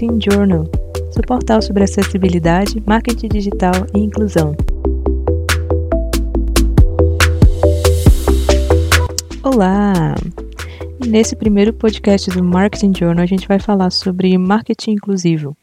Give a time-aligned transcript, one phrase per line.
[0.00, 0.64] Marketing Journal,
[1.12, 4.56] seu portal sobre acessibilidade, marketing digital e inclusão.
[9.42, 10.14] Olá!
[11.06, 15.54] Nesse primeiro podcast do Marketing Journal, a gente vai falar sobre marketing inclusivo,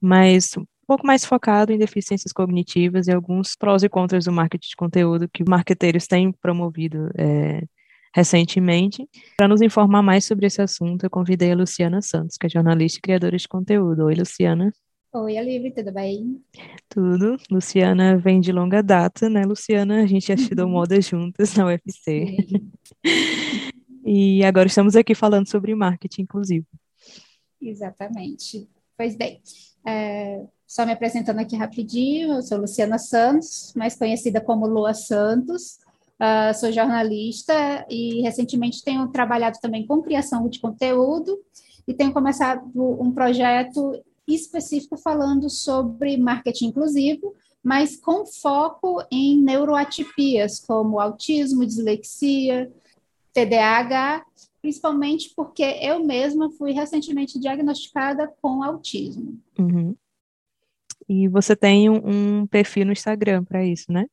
[0.00, 4.68] mas um pouco mais focado em deficiências cognitivas e alguns prós e contras do marketing
[4.68, 7.64] de conteúdo que marqueteiros têm promovido é,
[8.14, 9.08] recentemente.
[9.36, 12.98] Para nos informar mais sobre esse assunto, eu convidei a Luciana Santos, que é jornalista
[12.98, 14.04] e criadora de conteúdo.
[14.04, 14.72] Oi, Luciana.
[15.12, 16.40] Oi, Alívio, tudo bem?
[16.88, 17.36] Tudo.
[17.50, 20.02] Luciana vem de longa data, né, Luciana?
[20.02, 22.36] A gente estudou moda juntas na UFC.
[24.06, 26.66] e agora estamos aqui falando sobre marketing inclusivo.
[27.60, 28.68] Exatamente.
[28.96, 29.40] Pois bem,
[29.84, 35.80] é, só me apresentando aqui rapidinho, eu sou Luciana Santos, mais conhecida como Lua Santos.
[36.20, 41.40] Uh, sou jornalista e recentemente tenho trabalhado também com criação de conteúdo
[41.88, 50.60] e tenho começado um projeto específico falando sobre marketing inclusivo, mas com foco em neuroatipias
[50.60, 52.70] como autismo, dislexia,
[53.32, 54.24] TDAH,
[54.60, 59.40] principalmente porque eu mesma fui recentemente diagnosticada com autismo.
[59.58, 59.96] Uhum.
[61.08, 64.06] E você tem um, um perfil no Instagram para isso, né?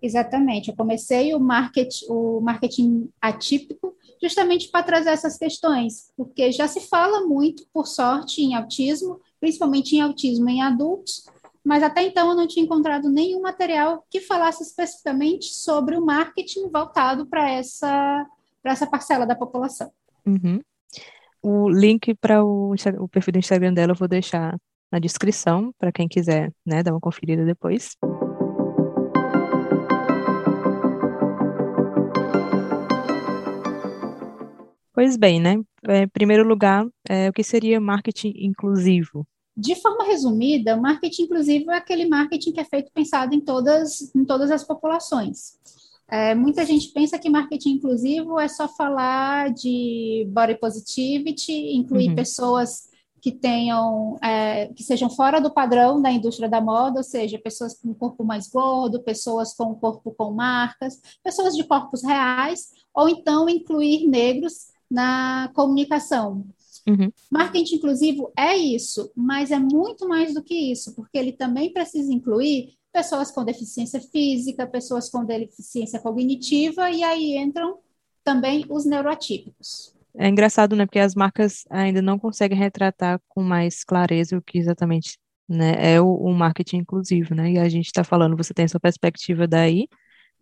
[0.00, 0.70] Exatamente.
[0.70, 7.26] Eu comecei o, o marketing atípico justamente para trazer essas questões, porque já se fala
[7.26, 11.26] muito, por sorte, em autismo, principalmente em autismo em adultos,
[11.64, 16.68] mas até então eu não tinha encontrado nenhum material que falasse especificamente sobre o marketing
[16.70, 18.26] voltado para essa,
[18.64, 19.90] essa parcela da população.
[20.24, 20.60] Uhum.
[21.42, 24.56] O link para o, o perfil do Instagram dela eu vou deixar
[24.90, 27.96] na descrição para quem quiser né, dar uma conferida depois.
[34.96, 35.62] Pois bem, né?
[35.86, 39.26] É, em primeiro lugar, é, o que seria marketing inclusivo?
[39.54, 44.24] De forma resumida, marketing inclusivo é aquele marketing que é feito pensado em todas, em
[44.24, 45.58] todas as populações.
[46.08, 52.14] É, muita gente pensa que marketing inclusivo é só falar de body positivity, incluir uhum.
[52.14, 52.88] pessoas
[53.20, 57.78] que tenham, é, que sejam fora do padrão da indústria da moda, ou seja, pessoas
[57.78, 62.68] com um corpo mais gordo, pessoas com um corpo com marcas, pessoas de corpos reais,
[62.94, 66.46] ou então incluir negros na comunicação.
[66.86, 67.10] Uhum.
[67.30, 72.12] Marketing inclusivo é isso, mas é muito mais do que isso, porque ele também precisa
[72.12, 77.78] incluir pessoas com deficiência física, pessoas com deficiência cognitiva, e aí entram
[78.24, 79.94] também os neuroatípicos.
[80.14, 80.86] É engraçado, né?
[80.86, 85.18] Porque as marcas ainda não conseguem retratar com mais clareza o que exatamente
[85.48, 87.52] né, é o, o marketing inclusivo, né?
[87.52, 89.88] E a gente está falando, você tem essa perspectiva daí,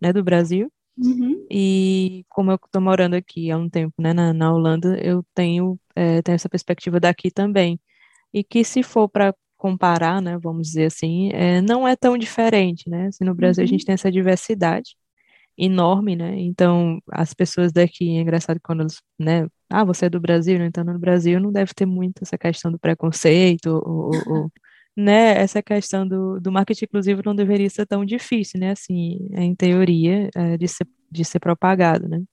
[0.01, 1.45] né, do Brasil, Uhum.
[1.49, 5.79] E como eu estou morando aqui há um tempo, né, na, na Holanda, eu tenho,
[5.95, 7.79] é, tenho essa perspectiva daqui também.
[8.33, 12.89] E que se for para comparar, né, vamos dizer assim, é, não é tão diferente,
[12.89, 13.07] né?
[13.07, 13.65] Assim, no Brasil uhum.
[13.65, 14.95] a gente tem essa diversidade
[15.57, 16.39] enorme, né?
[16.39, 20.67] Então, as pessoas daqui, é engraçado quando eles, né, ah, você é do Brasil, né?
[20.67, 24.51] Então, no Brasil não deve ter muito essa questão do preconceito ou, ou,
[24.95, 29.53] né, essa questão do, do marketing inclusivo não deveria ser tão difícil, né, assim, em
[29.53, 32.23] teoria, é, de, ser, de ser propagado, né,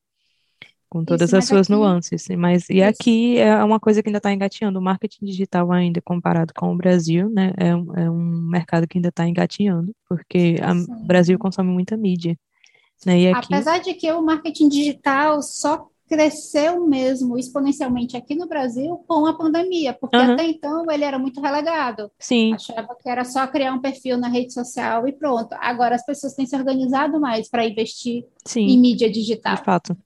[0.88, 2.84] com todas Isso, as suas aqui, nuances, mas, e Isso.
[2.84, 6.76] aqui é uma coisa que ainda está engatinhando, o marketing digital ainda, comparado com o
[6.76, 10.56] Brasil, né, é um, é um mercado que ainda está engatinhando, porque
[10.88, 12.38] o Brasil consome muita mídia,
[13.04, 13.52] né, e aqui...
[13.52, 19.34] Apesar de que o marketing digital só cresceu mesmo exponencialmente aqui no Brasil com a
[19.34, 20.34] pandemia, porque uhum.
[20.34, 22.12] até então ele era muito relegado.
[22.18, 22.52] Sim.
[22.52, 25.56] Achava que era só criar um perfil na rede social e pronto.
[25.58, 29.56] Agora as pessoas têm se organizado mais para investir Sim, em mídia digital.
[29.56, 29.96] De fato.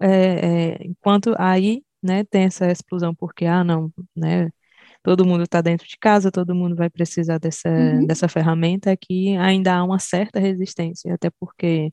[0.00, 4.48] É, é, enquanto aí, né, tem essa explosão, porque, ah, não, né,
[5.02, 8.06] todo mundo está dentro de casa, todo mundo vai precisar dessa, uhum.
[8.06, 11.92] dessa ferramenta, que ainda há uma certa resistência, até porque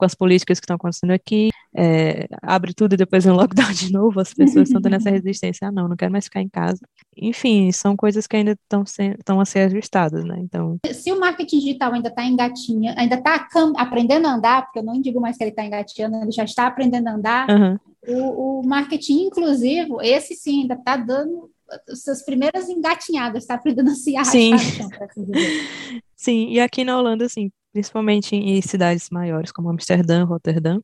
[0.00, 3.92] com as políticas que estão acontecendo aqui, é, abre tudo e depois um lockdown de
[3.92, 6.80] novo, as pessoas estão tendo essa resistência, ah, não, não quero mais ficar em casa.
[7.14, 10.38] Enfim, são coisas que ainda estão, estão a ser ajustadas, né?
[10.40, 10.78] Então.
[10.90, 14.98] Se o marketing digital ainda está engatinha, ainda está aprendendo a andar, porque eu não
[14.98, 17.78] digo mais que ele está engatinhando, ele já está aprendendo a andar, uhum.
[18.08, 21.50] o, o marketing inclusivo, esse sim, ainda está dando
[21.94, 24.58] suas primeiras engatinhadas, está aprendendo a se arrastar Sim.
[24.58, 25.32] Chão, assim
[26.16, 30.80] Sim, e aqui na Holanda, assim, principalmente em cidades maiores como Amsterdã, Roterdã,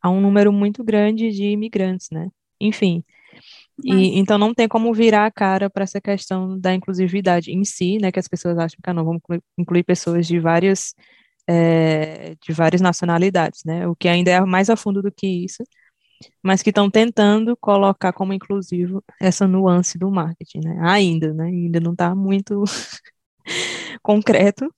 [0.00, 2.28] há um número muito grande de imigrantes, né?
[2.60, 3.04] Enfim,
[3.84, 3.98] Mas...
[3.98, 7.98] e então não tem como virar a cara para essa questão da inclusividade em si,
[7.98, 8.12] né?
[8.12, 9.22] Que as pessoas acham que ah, não vamos
[9.58, 10.94] incluir pessoas de várias
[11.48, 13.86] é, de várias nacionalidades, né?
[13.88, 15.62] O que ainda é mais a fundo do que isso.
[16.42, 20.78] mas que estão tentando colocar como inclusivo essa nuance do marketing, né?
[20.82, 21.46] Ainda, né?
[21.46, 22.64] Ainda não está muito
[24.02, 24.72] concreto.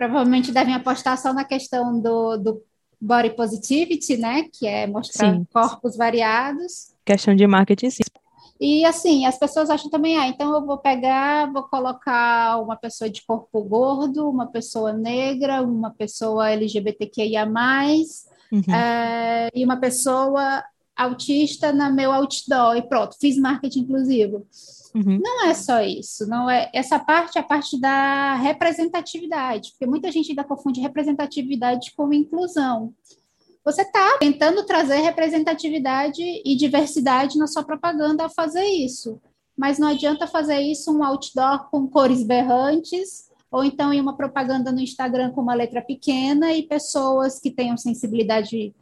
[0.00, 2.62] Provavelmente devem apostar só na questão do, do
[2.98, 4.44] body positivity, né?
[4.50, 5.46] Que é mostrar sim.
[5.52, 6.94] corpos variados.
[7.04, 8.02] Questão de marketing, sim.
[8.58, 13.10] E assim, as pessoas acham também, ah, então eu vou pegar, vou colocar uma pessoa
[13.10, 18.74] de corpo gordo, uma pessoa negra, uma pessoa LGBTQIA, uhum.
[18.74, 20.64] é, e uma pessoa
[20.96, 24.46] autista na meu outdoor, e pronto, fiz marketing inclusivo.
[24.94, 25.20] Uhum.
[25.22, 30.10] Não é só isso, não é essa parte é a parte da representatividade, porque muita
[30.10, 32.92] gente ainda confunde representatividade com inclusão.
[33.64, 39.20] Você está tentando trazer representatividade e diversidade na sua propaganda ao fazer isso,
[39.56, 44.70] mas não adianta fazer isso um outdoor com cores berrantes ou então em uma propaganda
[44.70, 48.72] no Instagram com uma letra pequena e pessoas que tenham sensibilidade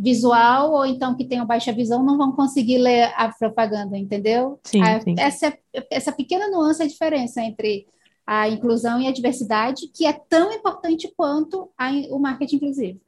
[0.00, 4.58] visual ou então que tenham baixa visão não vão conseguir ler a propaganda, entendeu?
[4.64, 5.14] Sim, sim.
[5.18, 5.56] Essa,
[5.90, 7.86] essa pequena nuance é a diferença entre
[8.26, 13.00] a inclusão e a diversidade, que é tão importante quanto a, o marketing inclusivo.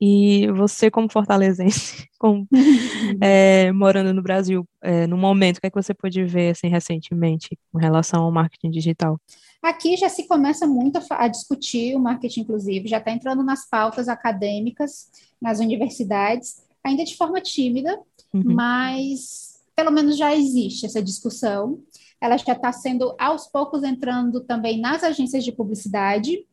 [0.00, 2.46] E você, como fortalezense, como,
[3.20, 6.68] é, morando no Brasil, é, no momento, o que, é que você pôde ver assim,
[6.68, 9.18] recentemente com relação ao marketing digital?
[9.66, 13.68] Aqui já se começa muito a, a discutir o marketing inclusivo, já está entrando nas
[13.68, 15.10] pautas acadêmicas,
[15.42, 17.98] nas universidades, ainda de forma tímida,
[18.32, 18.44] uhum.
[18.54, 21.82] mas pelo menos já existe essa discussão.
[22.20, 26.46] Ela já está sendo aos poucos entrando também nas agências de publicidade,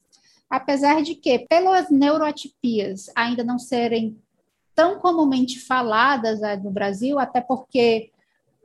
[0.49, 4.17] apesar de que, pelas neuroatipias ainda não serem
[4.73, 8.09] tão comumente faladas né, no Brasil, até porque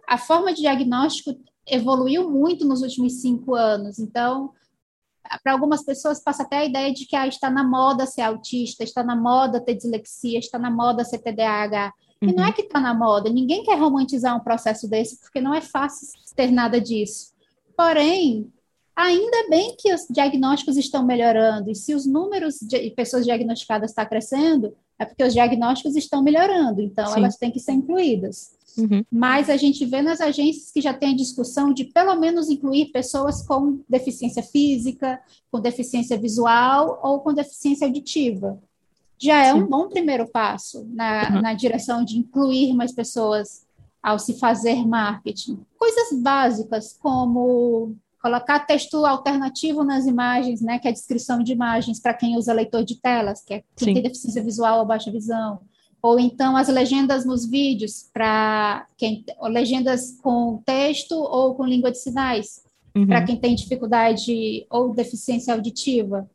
[0.07, 3.99] a forma de diagnóstico evoluiu muito nos últimos cinco anos.
[3.99, 4.53] Então,
[5.43, 8.83] para algumas pessoas passa até a ideia de que ah, está na moda ser autista,
[8.83, 11.93] está na moda ter dislexia, está na moda ser TDAH.
[12.23, 12.31] Uhum.
[12.31, 12.53] E não é uhum.
[12.53, 16.51] que está na moda, ninguém quer romantizar um processo desse, porque não é fácil ter
[16.51, 17.33] nada disso.
[17.77, 18.53] Porém,
[18.99, 24.05] Ainda bem que os diagnósticos estão melhorando, e se os números de pessoas diagnosticadas está
[24.05, 27.21] crescendo, é porque os diagnósticos estão melhorando, então Sim.
[27.21, 28.58] elas têm que ser incluídas.
[28.79, 29.05] Uhum.
[29.11, 32.93] Mas a gente vê nas agências que já tem a discussão de pelo menos incluir
[32.93, 35.21] pessoas com deficiência física,
[35.51, 38.59] com deficiência visual ou com deficiência auditiva.
[39.19, 39.63] Já é Sim.
[39.63, 41.43] um bom primeiro passo na, uhum.
[41.43, 43.67] na direção de incluir mais pessoas
[44.01, 45.59] ao se fazer marketing.
[45.77, 52.01] Coisas básicas como colocar texto alternativo nas imagens, né, que é a descrição de imagens
[52.01, 53.95] para quem usa leitor de telas, que é quem Sim.
[53.95, 55.61] tem deficiência visual ou baixa visão,
[56.01, 61.99] ou então as legendas nos vídeos para quem legendas com texto ou com língua de
[61.99, 62.63] sinais,
[62.95, 63.07] uhum.
[63.07, 66.29] para quem tem dificuldade ou deficiência auditiva.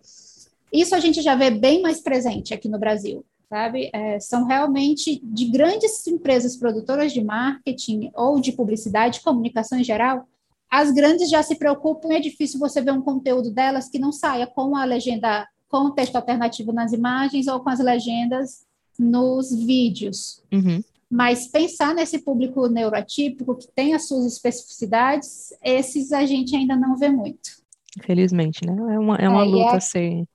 [0.72, 3.90] Isso a gente já vê bem mais presente aqui no Brasil, sabe?
[3.94, 10.28] É, são realmente de grandes empresas produtoras de marketing ou de publicidade, comunicação em geral,
[10.70, 14.12] as grandes já se preocupam e é difícil você ver um conteúdo delas que não
[14.12, 18.66] saia com a legenda, com o texto alternativo nas imagens ou com as legendas
[18.98, 20.42] nos vídeos.
[20.52, 20.82] Uhum.
[21.10, 26.98] Mas pensar nesse público neurotípico que tem as suas especificidades, esses a gente ainda não
[26.98, 27.64] vê muito.
[27.98, 28.74] Infelizmente, né?
[28.96, 30.28] É uma, é uma é, luta é, ser.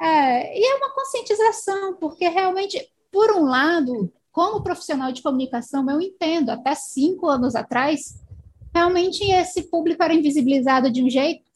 [0.00, 2.78] É, e é uma conscientização, porque realmente,
[3.10, 8.22] por um lado, como profissional de comunicação, eu entendo, até cinco anos atrás,
[8.74, 11.48] realmente esse público era invisibilizado de um jeito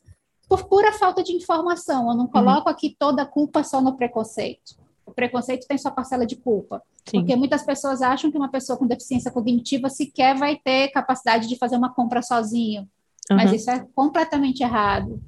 [0.48, 2.08] por pura falta de informação.
[2.08, 2.30] Eu não uhum.
[2.30, 2.74] coloco uhum.
[2.74, 4.81] aqui toda a culpa só no preconceito.
[5.12, 6.82] O preconceito tem sua parcela de culpa.
[7.04, 7.18] Sim.
[7.18, 11.58] Porque muitas pessoas acham que uma pessoa com deficiência cognitiva sequer vai ter capacidade de
[11.58, 12.88] fazer uma compra sozinho.
[13.30, 13.36] Uhum.
[13.36, 15.20] Mas isso é completamente errado.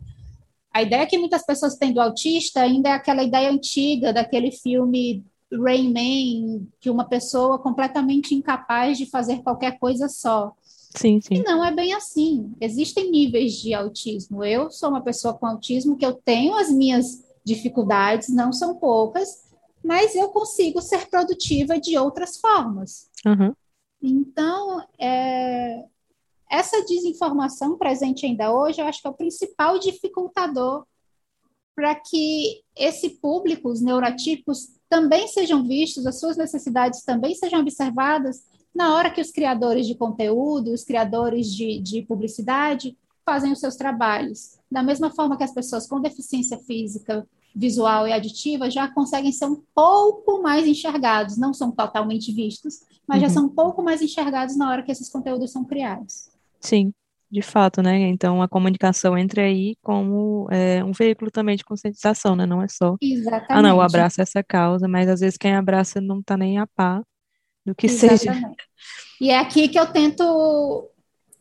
[0.73, 5.23] A ideia que muitas pessoas têm do autista ainda é aquela ideia antiga daquele filme
[5.53, 10.53] Rain Man, que uma pessoa completamente incapaz de fazer qualquer coisa só.
[10.97, 11.35] Sim, sim.
[11.35, 12.53] E não é bem assim.
[12.59, 14.43] Existem níveis de autismo.
[14.43, 19.44] Eu sou uma pessoa com autismo que eu tenho as minhas dificuldades, não são poucas,
[19.85, 23.11] mas eu consigo ser produtiva de outras formas.
[23.26, 23.55] Uhum.
[24.03, 25.85] Então, é,
[26.50, 30.87] essa desinformação presente ainda hoje, eu acho que é o principal dificultador
[31.76, 38.45] para que esse público, os neurotípicos, também sejam vistos, as suas necessidades também sejam observadas
[38.75, 43.76] na hora que os criadores de conteúdo, os criadores de, de publicidade fazem os seus
[43.76, 44.59] trabalhos.
[44.71, 49.47] Da mesma forma que as pessoas com deficiência física, visual e aditiva já conseguem ser
[49.47, 53.29] um pouco mais enxergados, não são totalmente vistos, mas uhum.
[53.29, 56.31] já são um pouco mais enxergados na hora que esses conteúdos são criados.
[56.61, 56.93] Sim,
[57.31, 57.99] de fato, né?
[58.09, 62.47] Então, a comunicação entre aí como é, um veículo também de conscientização, né?
[62.47, 63.47] Não é só, Exatamente.
[63.51, 66.67] ah, não, eu abraço essa causa, mas às vezes quem abraça não está nem a
[66.67, 67.03] par
[67.65, 68.21] do que Exatamente.
[68.21, 68.53] seja.
[69.21, 70.91] E é aqui que eu tento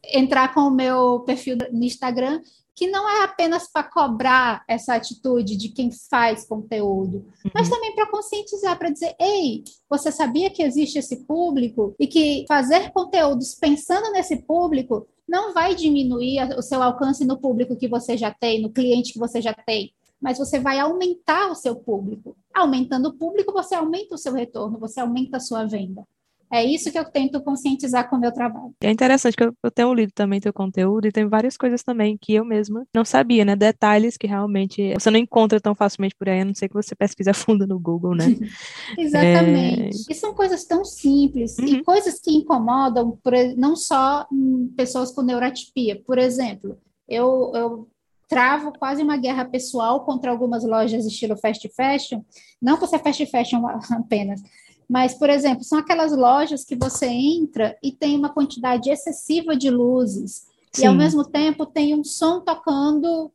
[0.06, 2.42] entrar com o meu perfil no Instagram,
[2.76, 7.52] que não é apenas para cobrar essa atitude de quem faz conteúdo, uhum.
[7.54, 12.46] mas também para conscientizar, para dizer, ei, você sabia que existe esse público e que
[12.48, 18.18] fazer conteúdos pensando nesse público não vai diminuir o seu alcance no público que você
[18.18, 22.36] já tem, no cliente que você já tem, mas você vai aumentar o seu público.
[22.54, 26.08] Aumentando o público, você aumenta o seu retorno, você aumenta a sua venda.
[26.54, 28.76] É isso que eu tento conscientizar com o meu trabalho.
[28.84, 32.16] É interessante que eu, eu tenho lido também teu conteúdo e tem várias coisas também
[32.16, 33.56] que eu mesma não sabia, né?
[33.56, 36.94] Detalhes que realmente você não encontra tão facilmente por aí, a não ser que você
[36.94, 38.26] pesquise a fundo no Google, né?
[38.96, 40.06] Exatamente.
[40.08, 40.12] É...
[40.12, 41.66] E são coisas tão simples uhum.
[41.66, 44.28] e coisas que incomodam por, não só
[44.78, 46.00] pessoas com neurotipia.
[46.06, 46.78] Por exemplo,
[47.10, 47.88] eu, eu
[48.28, 52.22] travo quase uma guerra pessoal contra algumas lojas estilo fast fashion,
[52.62, 54.40] não por ser fast fashion apenas,
[54.94, 59.72] mas, por exemplo, são aquelas lojas que você entra e tem uma quantidade excessiva de
[59.72, 60.84] luzes, Sim.
[60.84, 63.32] e ao mesmo tempo tem um som tocando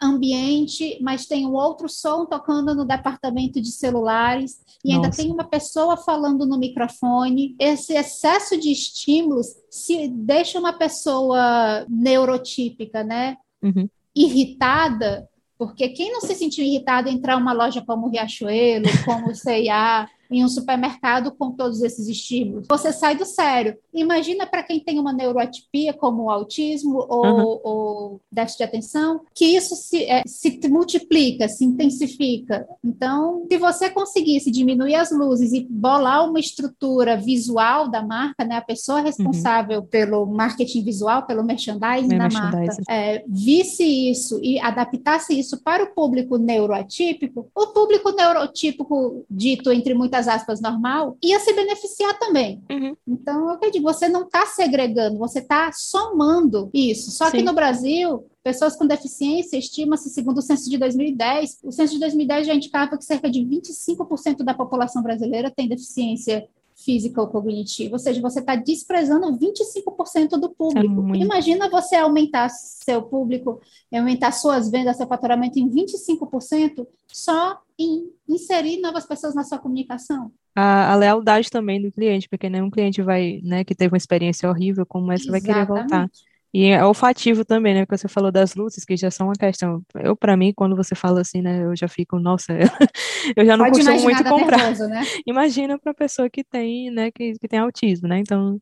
[0.00, 5.04] ambiente, mas tem um outro som tocando no departamento de celulares, e Nossa.
[5.04, 7.54] ainda tem uma pessoa falando no microfone.
[7.58, 13.36] Esse excesso de estímulos se deixa uma pessoa neurotípica, né?
[13.62, 13.86] Uhum.
[14.16, 15.28] Irritada,
[15.58, 19.34] porque quem não se sentiu irritado em entrar uma loja como o Riachuelo, como o
[19.34, 22.66] C&A, em um supermercado com todos esses estímulos.
[22.68, 23.76] Você sai do sério.
[23.92, 27.60] Imagina para quem tem uma neuroatipia, como o autismo ou, uhum.
[27.62, 32.66] ou déficit de atenção, que isso se, é, se multiplica, se intensifica.
[32.82, 38.56] Então, se você conseguisse diminuir as luzes e bolar uma estrutura visual da marca, né,
[38.56, 39.86] a pessoa responsável uhum.
[39.86, 45.94] pelo marketing visual, pelo merchandising da marca, é, visse isso e adaptasse isso para o
[45.94, 52.62] público neuroatípico, o público neurotípico, dito entre muitas as aspas, normal, ia se beneficiar também.
[52.70, 52.96] Uhum.
[53.06, 57.10] Então, eu digo, você não está segregando, você está somando isso.
[57.10, 57.38] Só Sim.
[57.38, 62.00] que no Brasil, pessoas com deficiência, estima-se, segundo o censo de 2010, o censo de
[62.00, 67.94] 2010 já indicava que cerca de 25% da população brasileira tem deficiência física ou cognitiva,
[67.94, 71.14] ou seja, você está desprezando 25% do público.
[71.14, 73.60] É Imagina você aumentar seu público,
[73.92, 80.32] aumentar suas vendas, seu faturamento em 25% só em inserir novas pessoas na sua comunicação.
[80.54, 84.48] A, a, lealdade também do cliente, porque nenhum cliente vai, né, que teve uma experiência
[84.48, 85.46] horrível como essa, Exatamente.
[85.46, 86.10] vai querer voltar.
[86.54, 87.86] E é olfativo também, né?
[87.86, 89.82] Porque você falou das luzes, que já são uma questão.
[89.94, 92.52] Eu, para mim, quando você fala assim, né, eu já fico, nossa,
[93.34, 94.58] eu já não Pode costumo muito comprar.
[94.58, 95.00] Nervoso, né?
[95.26, 98.18] Imagina para pessoa que tem, né, que, que tem autismo, né?
[98.18, 98.60] Então,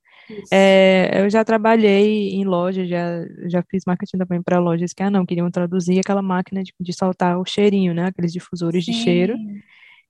[0.52, 5.10] é, eu já trabalhei em lojas, já, já fiz marketing também para lojas que, ah,
[5.10, 8.06] não, queriam traduzir aquela máquina de, de soltar o cheirinho, né?
[8.06, 8.92] Aqueles difusores Sim.
[8.92, 9.34] de cheiro.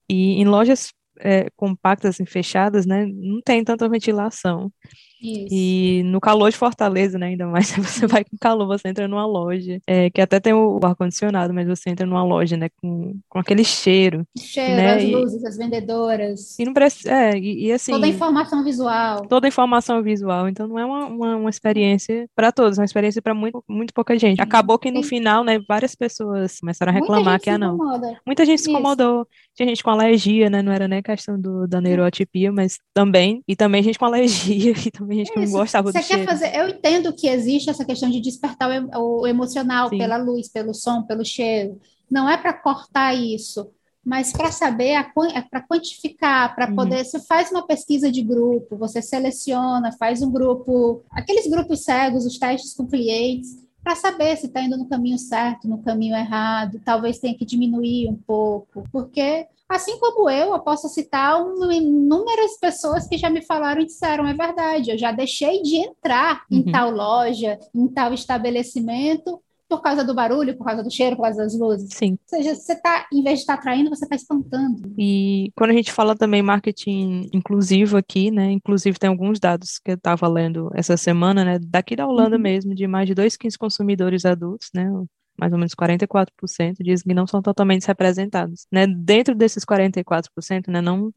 [0.07, 4.73] E em lojas é, compactas, assim, fechadas, né, não tem tanta ventilação.
[5.21, 5.49] Isso.
[5.51, 9.27] E no calor de Fortaleza, né, ainda mais, você vai com calor, você entra numa
[9.27, 13.39] loja, é, que até tem o ar-condicionado, mas você entra numa loja, né, com, com
[13.39, 14.27] aquele cheiro.
[14.39, 16.59] Cheiro, né, as luzes, as vendedoras.
[16.59, 17.93] E não precisa, é, e, e, assim...
[17.93, 19.27] Toda a informação visual.
[19.27, 22.87] Toda a informação visual, então não é uma, uma, uma experiência para todos, é uma
[22.87, 24.41] experiência para muito, muito pouca gente.
[24.41, 25.09] Acabou que no Sim.
[25.11, 27.77] final, né, várias pessoas começaram a reclamar que, ah, não.
[28.27, 29.27] Muita gente se incomodou.
[29.55, 33.55] Tinha gente com alergia, né, não era nem questão do, da neurotipia, mas também, e
[33.55, 36.23] também gente com alergia, e também gente que não gostava Você do cheiro.
[36.23, 39.99] quer fazer, eu entendo que existe essa questão de despertar o, o emocional Sim.
[39.99, 41.79] pela luz, pelo som, pelo cheiro.
[42.11, 43.71] Não é para cortar isso,
[44.05, 44.91] mas para saber,
[45.35, 46.77] é para quantificar, para uhum.
[46.77, 47.05] poder.
[47.05, 52.39] Você faz uma pesquisa de grupo, você seleciona, faz um grupo, aqueles grupos cegos, os
[52.39, 57.19] testes com clientes, para saber se está indo no caminho certo, no caminho errado, talvez
[57.19, 63.07] tenha que diminuir um pouco, porque assim como eu, eu posso citar um, inúmeras pessoas
[63.07, 66.59] que já me falaram e disseram é verdade, eu já deixei de entrar uhum.
[66.59, 71.23] em tal loja, em tal estabelecimento por causa do barulho, por causa do cheiro, por
[71.23, 71.89] causa das luzes.
[71.95, 72.19] Sim.
[72.33, 74.93] Ou seja, você está, em vez de estar tá atraindo, você está espantando.
[74.99, 78.51] E quando a gente fala também marketing inclusivo aqui, né?
[78.51, 81.59] Inclusive tem alguns dados que eu estava lendo essa semana, né?
[81.61, 82.43] Daqui da Holanda uhum.
[82.43, 84.91] mesmo, de mais de 2,15 consumidores adultos, né?
[85.39, 88.67] mais ou menos 44%, dizem que não são totalmente representados.
[88.71, 88.87] Né?
[88.87, 91.11] Dentro desses 44%, né, não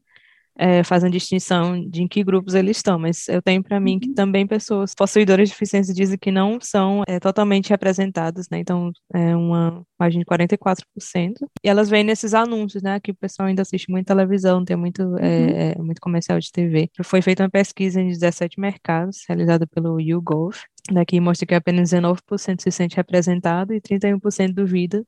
[0.56, 4.08] é, fazem distinção de em que grupos eles estão, mas eu tenho para mim que
[4.08, 4.14] uhum.
[4.14, 8.58] também pessoas possuidoras de deficiência dizem que não são é, totalmente representadas, né?
[8.58, 11.34] Então, é uma margem de 44%.
[11.62, 13.00] E elas vêm nesses anúncios, né?
[13.00, 15.18] Que o pessoal ainda assiste muito televisão, tem muito, é, uhum.
[15.18, 16.90] é, muito comercial de TV.
[17.02, 20.56] Foi feita uma pesquisa em 17 mercados, realizada pelo YouGov,
[20.92, 25.04] né, que mostra que apenas 19% se sente representado e 31% duvida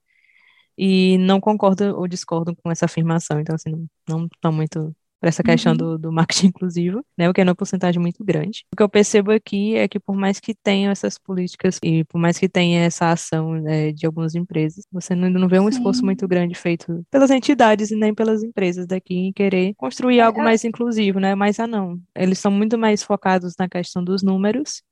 [0.77, 3.41] e não concorda ou discordam com essa afirmação.
[3.41, 4.95] Então, assim, não estão muito
[5.29, 5.79] essa questão uhum.
[5.79, 8.65] do, do, marketing inclusivo, né, o que é uma porcentagem muito grande.
[8.73, 12.19] O que eu percebo aqui é que por mais que tenha essas políticas e por
[12.19, 15.79] mais que tenha essa ação né, de algumas empresas, você ainda não vê um Sim.
[15.79, 20.23] esforço muito grande feito pelas entidades e nem pelas empresas daqui em querer construir é,
[20.23, 24.23] algo mais inclusivo, né, mas ah não, eles são muito mais focados na questão dos
[24.23, 24.83] números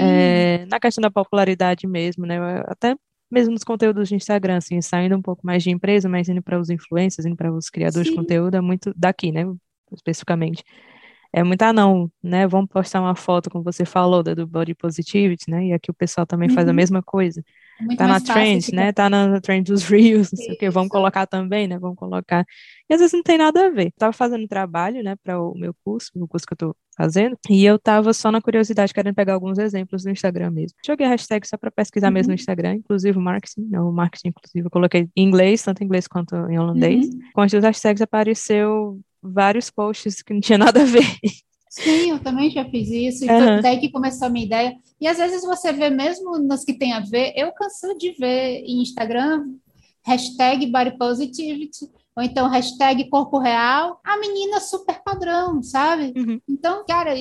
[0.00, 2.38] é, na questão da popularidade mesmo, né?
[2.66, 2.94] Até
[3.34, 6.58] mesmo nos conteúdos de Instagram, assim, saindo um pouco mais de empresa, mas indo para
[6.58, 8.14] os influencers, indo para os criadores Sim.
[8.14, 9.44] de conteúdo, é muito daqui, né?
[9.92, 10.64] Especificamente.
[11.32, 12.46] É muito, ah, não, né?
[12.46, 15.66] Vamos postar uma foto, como você falou, da, do body positivity, né?
[15.66, 16.54] E aqui o pessoal também uhum.
[16.54, 16.76] faz a uhum.
[16.76, 17.44] mesma coisa.
[17.90, 18.92] É tá na trend, né?
[18.92, 21.78] Tá na trend dos reels, não sei o que, vamos colocar também, né?
[21.78, 22.44] Vamos colocar.
[22.88, 23.92] E às vezes não tem nada a ver.
[23.98, 27.64] Tava fazendo trabalho, né, para o meu curso, o curso que eu tô fazendo, e
[27.64, 30.78] eu tava só na curiosidade, querendo pegar alguns exemplos no Instagram mesmo.
[30.86, 32.12] Joguei a hashtag só para pesquisar uhum.
[32.14, 35.86] mesmo no Instagram, inclusive marketing, não, o marketing inclusive eu coloquei em inglês, tanto em
[35.86, 37.06] inglês quanto em holandês.
[37.06, 37.18] Uhum.
[37.34, 41.04] Com as duas hashtags apareceu vários posts que não tinha nada a ver.
[41.74, 43.38] Sim, eu também já fiz isso, e uhum.
[43.38, 44.76] foi daí que começou a minha ideia.
[45.00, 48.62] E às vezes você vê mesmo nas que tem a ver, eu canso de ver
[48.64, 49.44] em Instagram
[50.06, 56.12] hashtag body positivity, ou então hashtag corpo real, a menina super padrão, sabe?
[56.16, 56.40] Uhum.
[56.48, 57.12] Então, cara,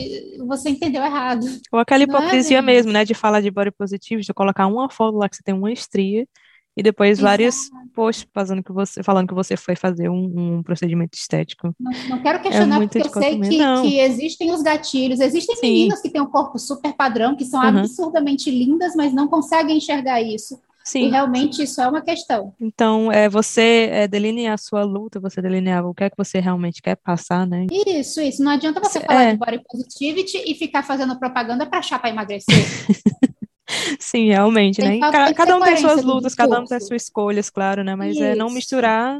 [0.46, 1.48] você entendeu errado.
[1.72, 4.88] Ou aquela é hipocrisia é mesmo, né, de falar de body positivity, de colocar uma
[4.88, 6.28] foto lá que você tem uma estria,
[6.76, 7.24] e depois Exato.
[7.24, 7.56] vários
[7.94, 11.74] posts fazendo que você, falando que você foi fazer um, um procedimento estético.
[11.80, 15.62] Não, não quero questionar, é porque eu sei que, que, existem os gatilhos, existem Sim.
[15.62, 17.80] meninas que têm um corpo super padrão, que são uhum.
[17.80, 20.60] absurdamente lindas, mas não conseguem enxergar isso.
[20.84, 21.06] Sim.
[21.06, 22.54] E realmente isso é uma questão.
[22.60, 26.40] Então, é você é, delinear a sua luta, você delinear o que é que você
[26.42, 27.68] realmente quer passar, né?
[27.72, 28.44] Isso, isso.
[28.44, 29.32] Não adianta você falar é.
[29.32, 32.54] de body positivity e ficar fazendo propaganda para achar para emagrecer.
[34.00, 35.12] Sim, realmente, tem né?
[35.12, 37.96] Cada, cada um tem suas lutas, cada um tem suas escolhas, claro, né?
[37.96, 38.24] Mas Isso.
[38.24, 39.20] é não misturar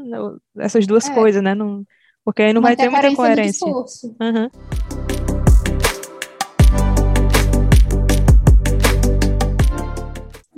[0.58, 1.14] essas duas é.
[1.14, 1.54] coisas, né?
[1.54, 1.84] Não,
[2.24, 3.66] porque aí não vai ter muita coerência.
[3.66, 4.50] Uhum.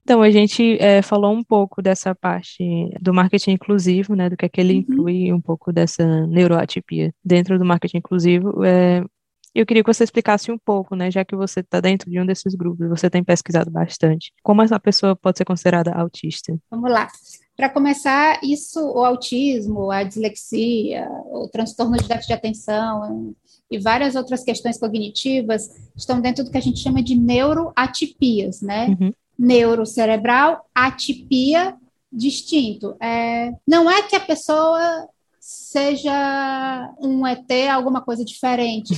[0.07, 2.65] Então, a gente é, falou um pouco dessa parte
[3.01, 4.79] do marketing inclusivo, né, do que é que ele uhum.
[4.79, 8.65] inclui, um pouco dessa neuroatipia dentro do marketing inclusivo.
[8.65, 9.03] É,
[9.61, 12.27] eu queria que você explicasse um pouco, né, já que você está dentro de um
[12.27, 16.57] desses grupos, você tem pesquisado bastante, como essa pessoa pode ser considerada autista?
[16.71, 17.09] Vamos lá.
[17.57, 23.35] Para começar, isso, o autismo, a dislexia, o transtorno de déficit de atenção
[23.71, 28.89] e várias outras questões cognitivas estão dentro do que a gente chama de neuroatipias, né?
[28.89, 29.11] Uhum.
[29.39, 31.75] Neurocerebral, atipia,
[32.13, 32.95] distinto.
[33.01, 35.09] É, não é que a pessoa
[35.47, 38.93] seja um ET, alguma coisa diferente.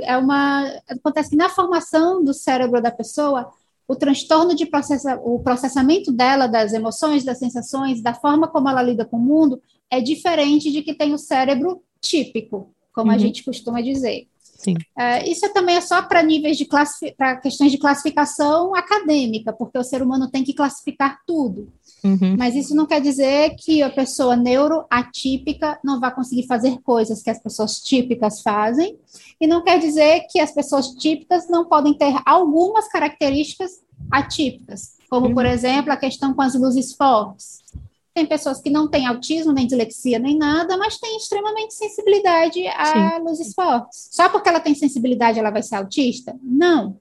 [0.00, 3.48] É uma acontece que na formação do cérebro da pessoa,
[3.86, 8.82] o transtorno de processa, o processamento dela das emoções, das sensações, da forma como ela
[8.82, 13.16] lida com o mundo é diferente de que tem o cérebro típico, como uhum.
[13.16, 14.26] a gente costuma dizer.
[14.66, 16.66] Uh, isso também é só para níveis de
[17.16, 21.72] para questões de classificação acadêmica, porque o ser humano tem que classificar tudo.
[22.04, 22.36] Uhum.
[22.38, 27.30] Mas isso não quer dizer que a pessoa neuroatípica não vai conseguir fazer coisas que
[27.30, 28.96] as pessoas típicas fazem,
[29.40, 35.26] e não quer dizer que as pessoas típicas não podem ter algumas características atípicas, como,
[35.26, 35.34] uhum.
[35.34, 37.58] por exemplo, a questão com as luzes fortes.
[38.14, 42.84] Tem pessoas que não têm autismo, nem dislexia, nem nada, mas têm extremamente sensibilidade a
[42.86, 43.22] Sim.
[43.22, 44.08] luzes fortes.
[44.10, 46.36] Só porque ela tem sensibilidade, ela vai ser autista?
[46.42, 46.98] Não.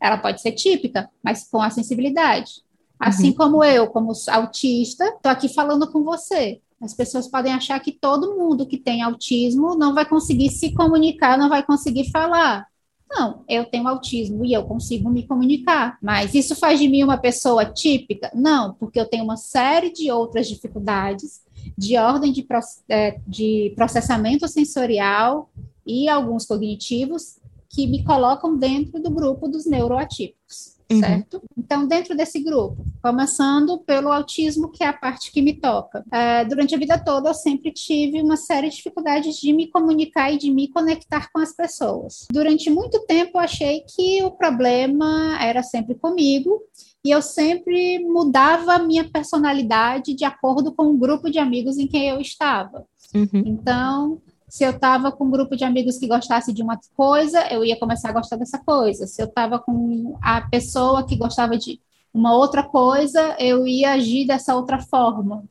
[0.00, 2.62] Ela pode ser típica, mas com a sensibilidade.
[3.04, 3.34] Assim uhum.
[3.34, 6.60] como eu, como autista, estou aqui falando com você.
[6.80, 11.36] As pessoas podem achar que todo mundo que tem autismo não vai conseguir se comunicar,
[11.36, 12.66] não vai conseguir falar.
[13.10, 15.98] Não, eu tenho autismo e eu consigo me comunicar.
[16.02, 18.30] Mas isso faz de mim uma pessoa típica?
[18.34, 21.42] Não, porque eu tenho uma série de outras dificuldades
[21.76, 22.46] de ordem de,
[22.88, 25.50] é, de processamento sensorial
[25.86, 27.38] e alguns cognitivos
[27.74, 30.74] que me colocam dentro do grupo dos neuroatípicos.
[30.90, 31.00] Uhum.
[31.00, 31.42] certo?
[31.56, 36.04] Então, dentro desse grupo, começando pelo autismo, que é a parte que me toca.
[36.06, 40.30] Uh, durante a vida toda, eu sempre tive uma série de dificuldades de me comunicar
[40.30, 42.26] e de me conectar com as pessoas.
[42.30, 46.60] Durante muito tempo, eu achei que o problema era sempre comigo
[47.04, 51.86] e eu sempre mudava a minha personalidade de acordo com o grupo de amigos em
[51.86, 52.86] quem eu estava.
[53.14, 53.42] Uhum.
[53.46, 54.22] Então,
[54.54, 57.76] Se eu estava com um grupo de amigos que gostasse de uma coisa, eu ia
[57.76, 59.04] começar a gostar dessa coisa.
[59.04, 61.80] Se eu estava com a pessoa que gostava de
[62.14, 65.42] uma outra coisa, eu ia agir dessa outra forma.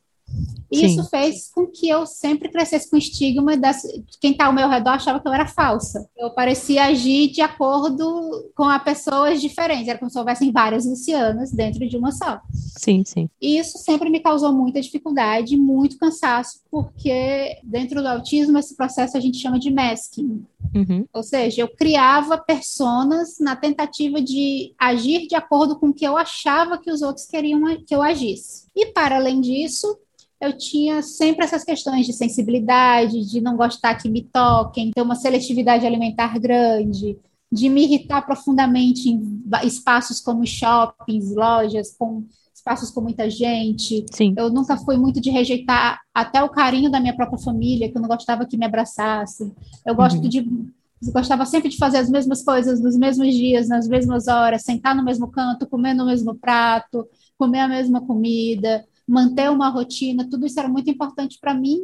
[0.70, 1.08] Isso Sim.
[1.08, 4.90] fez com que eu sempre crescesse com o estigma de quem está ao meu redor
[4.90, 6.08] achava que eu era falsa.
[6.16, 11.52] Eu parecia agir de acordo com a pessoas diferentes, era como se houvessem várias Lucianas
[11.52, 12.40] dentro de uma só.
[12.52, 13.28] Sim, sim.
[13.40, 19.16] E isso sempre me causou muita dificuldade, muito cansaço, porque dentro do autismo esse processo
[19.16, 20.44] a gente chama de masking.
[20.74, 21.06] Uhum.
[21.12, 26.16] Ou seja, eu criava personas na tentativa de agir de acordo com o que eu
[26.16, 28.64] achava que os outros queriam que eu agisse.
[28.74, 29.96] E para além disso,
[30.44, 35.14] eu tinha sempre essas questões de sensibilidade, de não gostar que me toquem, ter uma
[35.14, 37.18] seletividade alimentar grande,
[37.50, 44.04] de me irritar profundamente em espaços como shoppings, lojas, com espaços com muita gente.
[44.10, 44.34] Sim.
[44.36, 48.02] Eu nunca fui muito de rejeitar até o carinho da minha própria família, que eu
[48.02, 49.52] não gostava que me abraçasse.
[49.86, 50.28] Eu gosto uhum.
[50.28, 50.38] de
[51.02, 54.94] eu gostava sempre de fazer as mesmas coisas nos mesmos dias, nas mesmas horas, sentar
[54.94, 60.46] no mesmo canto, comer no mesmo prato, comer a mesma comida manter uma rotina, tudo
[60.46, 61.82] isso era muito importante para mim,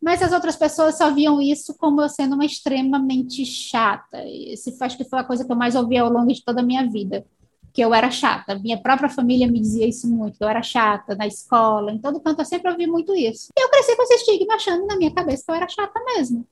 [0.00, 4.22] mas as outras pessoas só viam isso como eu sendo uma extremamente chata.
[4.26, 6.64] Esse acho que foi a coisa que eu mais ouvi ao longo de toda a
[6.64, 7.24] minha vida,
[7.72, 8.58] que eu era chata.
[8.58, 12.20] Minha própria família me dizia isso muito, que eu era chata na escola, em todo
[12.20, 13.48] canto eu sempre ouvi muito isso.
[13.56, 16.46] E eu cresci com esse estigma achando na minha cabeça que eu era chata mesmo.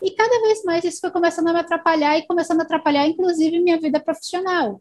[0.00, 3.60] E cada vez mais isso foi começando a me atrapalhar e começando a atrapalhar, inclusive,
[3.60, 4.80] minha vida profissional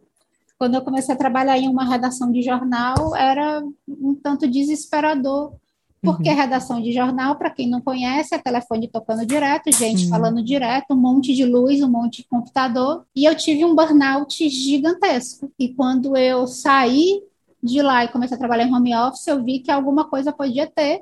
[0.61, 5.53] quando eu comecei a trabalhar em uma redação de jornal, era um tanto desesperador,
[6.03, 6.35] porque uhum.
[6.35, 10.11] redação de jornal, para quem não conhece, é telefone tocando direto, gente uhum.
[10.11, 14.47] falando direto, um monte de luz, um monte de computador, e eu tive um burnout
[14.49, 15.51] gigantesco.
[15.57, 17.23] E quando eu saí
[17.63, 20.67] de lá e comecei a trabalhar em home office, eu vi que alguma coisa podia
[20.67, 21.01] ter,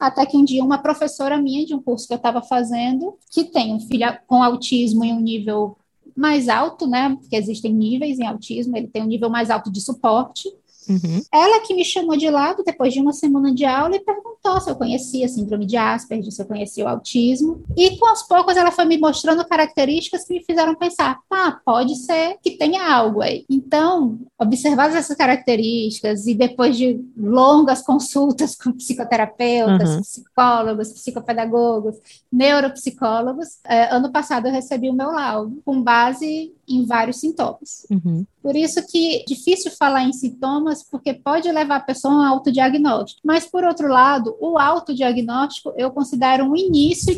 [0.00, 3.44] até que um dia uma professora minha de um curso que eu estava fazendo, que
[3.44, 5.76] tem um filho com autismo em um nível
[6.16, 7.16] mais alto, né?
[7.20, 10.48] Porque existem níveis em autismo, ele tem um nível mais alto de suporte.
[10.88, 11.20] Uhum.
[11.32, 14.25] Ela que me chamou de lado depois de uma semana de aula e perguntou
[14.60, 17.62] se eu conhecia a síndrome de Asperger, se eu conhecia o autismo.
[17.76, 21.96] E com aos poucos ela foi me mostrando características que me fizeram pensar: ah, pode
[21.96, 23.44] ser que tenha algo aí.
[23.50, 30.00] Então, observadas essas características e depois de longas consultas com psicoterapeutas, uhum.
[30.00, 31.96] psicólogos, psicopedagogos,
[32.32, 37.86] neuropsicólogos, eh, ano passado eu recebi o meu laudo com base em vários sintomas.
[37.90, 38.26] Uhum.
[38.42, 42.22] Por isso que é difícil falar em sintomas, porque pode levar a pessoa a um
[42.22, 43.20] autodiagnóstico.
[43.24, 47.14] Mas, por outro lado, o autodiagnóstico eu considero um início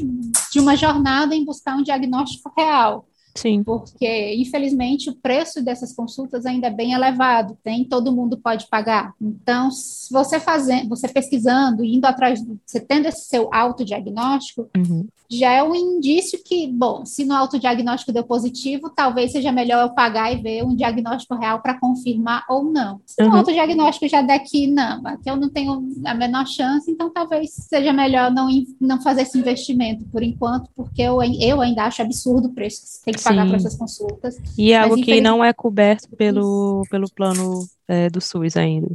[0.52, 3.06] de uma jornada em buscar um diagnóstico real.
[3.38, 3.62] Sim.
[3.62, 9.14] Porque, infelizmente, o preço dessas consultas ainda é bem elevado, tem todo mundo pode pagar.
[9.20, 9.68] Então,
[10.11, 15.74] você fazendo, você pesquisando, indo atrás, você tendo esse seu autodiagnóstico, uhum já é um
[15.74, 20.64] indício que, bom, se no autodiagnóstico deu positivo, talvez seja melhor eu pagar e ver
[20.64, 23.01] um diagnóstico real para confirmar ou não.
[23.05, 23.31] Se uhum.
[23.31, 27.51] no autodiagnóstico já der que não, aqui eu não tenho a menor chance, então talvez
[27.53, 28.48] seja melhor não,
[28.81, 32.88] não fazer esse investimento por enquanto, porque eu, eu ainda acho absurdo o preço que
[32.88, 34.36] você tem que pagar para essas consultas.
[34.56, 38.88] E é algo que não é coberto pelo, pelo plano é, do SUS ainda.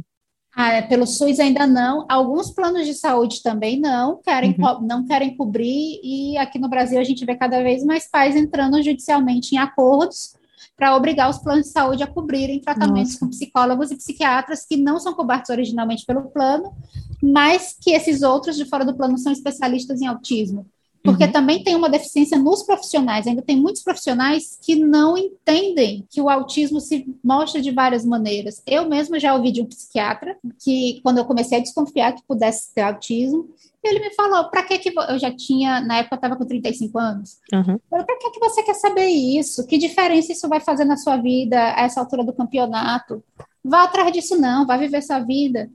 [0.56, 2.06] Ah, é, pelo SUS ainda não.
[2.08, 4.86] Alguns planos de saúde também não querem, uhum.
[4.86, 8.80] não querem cobrir, e aqui no Brasil a gente vê cada vez mais pais entrando
[8.82, 10.36] judicialmente em acordos
[10.76, 13.20] para obrigar os planos de saúde a cobrirem tratamentos Nossa.
[13.20, 16.72] com psicólogos e psiquiatras que não são cobertos originalmente pelo plano,
[17.22, 20.66] mas que esses outros de fora do plano são especialistas em autismo
[21.04, 21.32] porque uhum.
[21.32, 23.26] também tem uma deficiência nos profissionais.
[23.26, 28.62] Ainda tem muitos profissionais que não entendem que o autismo se mostra de várias maneiras.
[28.66, 32.72] Eu mesma já ouvi de um psiquiatra que, quando eu comecei a desconfiar que pudesse
[32.74, 33.50] ter autismo,
[33.82, 36.98] ele me falou: para que que eu já tinha, na época eu estava com 35
[36.98, 37.38] anos.
[37.52, 37.78] Uhum.
[37.90, 39.66] Para que que você quer saber isso?
[39.66, 43.22] Que diferença isso vai fazer na sua vida a essa altura do campeonato?
[43.62, 45.70] Vá atrás disso, não, vá viver sua vida.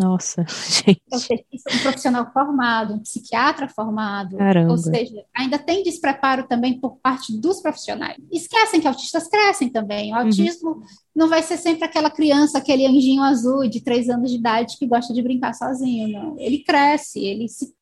[0.00, 1.02] Nossa, gente.
[1.12, 4.38] Ou seja, um profissional formado, um psiquiatra formado.
[4.38, 4.72] Caramba.
[4.72, 8.16] Ou seja, ainda tem despreparo também por parte dos profissionais.
[8.32, 10.10] Esquecem que autistas crescem também.
[10.10, 10.22] O uhum.
[10.22, 10.82] autismo uhum.
[11.14, 14.86] não vai ser sempre aquela criança, aquele anjinho azul de três anos de idade que
[14.86, 16.38] gosta de brincar sozinho, não.
[16.38, 17.74] Ele cresce, ele se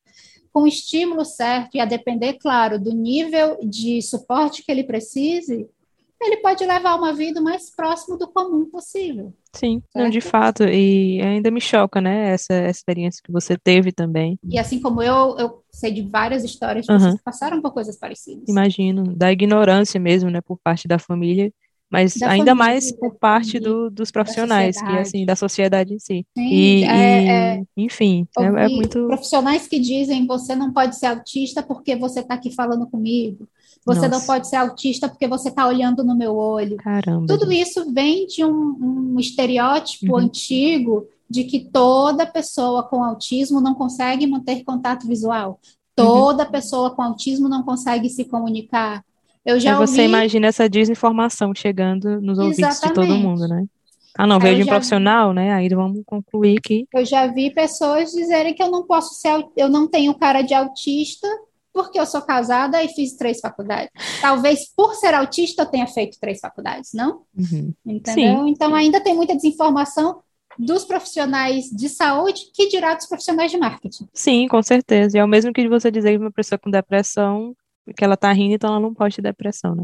[0.51, 5.69] com o estímulo certo e a depender, claro, do nível de suporte que ele precise,
[6.19, 9.33] ele pode levar uma vida o mais próximo do comum possível.
[9.53, 14.37] Sim, não, de fato, e ainda me choca, né, essa, experiência que você teve também.
[14.43, 17.17] E assim como eu, eu sei de várias histórias que uhum.
[17.23, 18.47] passaram por coisas parecidas.
[18.47, 21.51] Imagino, da ignorância mesmo, né, por parte da família,
[21.91, 25.99] mas Da ainda família, mais por parte do, dos profissionais, que assim, da sociedade em
[25.99, 26.25] si.
[26.37, 29.07] Sim, E, é- e, é- enfim, é, é muito.
[29.07, 33.47] profissionais que dizem você não pode ser autista porque você está aqui falando comigo.
[33.85, 34.27] Você não Nossa.
[34.27, 36.75] pode ser autista porque você está olhando no meu olho.
[36.77, 37.25] Caramba.
[37.27, 40.17] Tudo isso vem de um, um estereótipo Uhum.
[40.19, 45.59] antigo de que toda pessoa com autismo não consegue manter contato visual.
[45.95, 49.03] Toda pessoa com autismo não consegue se comunicar.
[49.45, 53.23] Eu já você ouvi, imagina essa desinformação chegando nos ouvidos de todo Exatamente.
[53.23, 53.65] mundo, né?
[54.17, 55.53] Ah, não, veio de um profissional, né?
[55.53, 56.85] Aí vamos concluir que.
[56.93, 60.53] eu já vi pessoas dizerem que eu não posso ser, eu não tenho cara de
[60.53, 61.27] autista
[61.71, 63.89] porque eu sou casada e fiz três faculdades.
[64.19, 67.21] Talvez por ser autista eu tenha feito três faculdades, não?
[67.37, 67.73] Uhum.
[67.85, 68.47] Entendeu?
[68.47, 70.19] Então ainda tem muita desinformação
[70.57, 74.07] dos profissionais de saúde que dirá dos profissionais de marketing.
[74.13, 75.17] Sim, com certeza.
[75.17, 77.55] E é o mesmo que você dizer que uma pessoa com depressão,
[77.95, 79.83] que ela tá rindo, então ela não pode ter depressão, né?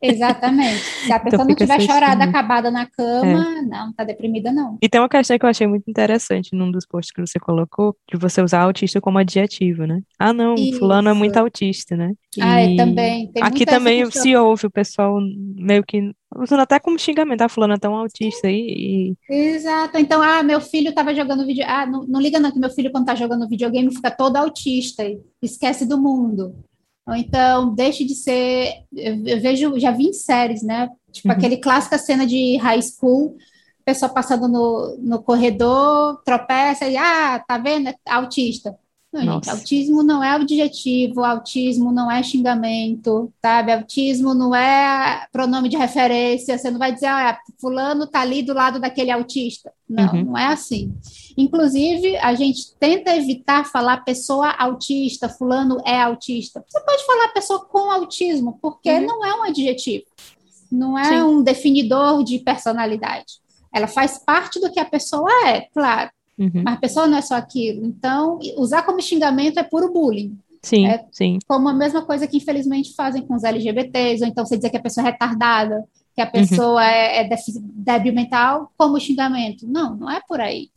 [0.00, 0.80] Exatamente.
[0.80, 4.78] Se a pessoa não fica tiver chorada, acabada na cama, não, tá deprimida, não.
[4.82, 7.96] E tem uma questão que eu achei muito interessante num dos posts que você colocou,
[8.10, 10.00] de você usar autista como adjetivo, né?
[10.18, 11.40] Ah, não, fulano é muito Isso.
[11.40, 12.12] autista, né?
[12.40, 13.32] Ah, é, também.
[13.32, 14.22] Tem aqui também questão.
[14.22, 15.18] se ouve o pessoal
[15.56, 19.98] meio que usando até como xingamento, ah, fulano é tão autista aí, e Exato.
[19.98, 21.64] Então, ah, meu filho estava jogando vídeo.
[21.66, 25.04] Ah, não, não liga não, que meu filho, quando está jogando videogame, fica todo autista
[25.04, 26.54] e esquece do mundo.
[27.14, 28.84] Então, deixe de ser.
[28.94, 30.88] Eu, eu vejo, já vi em séries, né?
[31.12, 31.34] Tipo, Uhum.
[31.34, 33.36] aquele clássica cena de high school,
[33.84, 37.88] pessoa passando no, no corredor, tropeça e, ah, tá vendo?
[37.88, 38.76] É autista.
[39.24, 43.72] Não, gente, autismo não é adjetivo, autismo não é xingamento, sabe?
[43.72, 46.56] Autismo não é pronome de referência.
[46.58, 49.72] Você não vai dizer, ah, fulano tá ali do lado daquele autista.
[49.88, 50.24] Não, Uhum.
[50.24, 50.92] não é assim.
[51.36, 56.64] Inclusive, a gente tenta evitar falar pessoa autista, fulano é autista.
[56.68, 59.06] Você pode falar pessoa com autismo, porque Uhum.
[59.06, 60.04] não é um adjetivo,
[60.72, 61.22] não é Sim.
[61.22, 63.34] um definidor de personalidade.
[63.72, 66.62] Ela faz parte do que a pessoa é, claro, Uhum.
[66.64, 67.84] mas a pessoa não é só aquilo.
[67.84, 70.36] Então, usar como xingamento é puro bullying.
[70.62, 71.38] Sim, É- sim.
[71.46, 74.76] Como a mesma coisa que infelizmente fazem com os LGBTs, ou então você dizer que
[74.76, 79.66] a pessoa é retardada, que a pessoa é, é defi- débil mental, como xingamento.
[79.68, 80.68] Não, não é por aí.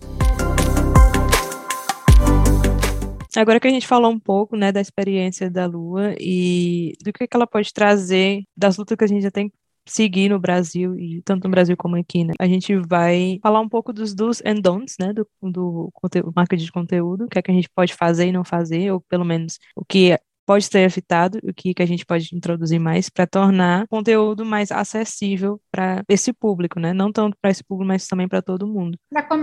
[3.35, 7.27] Agora que a gente falou um pouco, né, da experiência da Lua e do que
[7.27, 9.51] que ela pode trazer das lutas que a gente já tem
[9.89, 12.33] seguir no Brasil, e tanto no Brasil como aqui, né?
[12.39, 16.65] A gente vai falar um pouco dos do's and don'ts, né, do, do conteúdo, marketing
[16.65, 19.25] de conteúdo, o que é que a gente pode fazer e não fazer, ou pelo
[19.25, 20.17] menos o que
[20.49, 24.43] pode ser evitado, o que, que a gente pode introduzir mais para tornar o conteúdo
[24.43, 26.91] mais acessível para esse público, né?
[26.91, 28.97] Não tanto para esse público, mas também para todo mundo.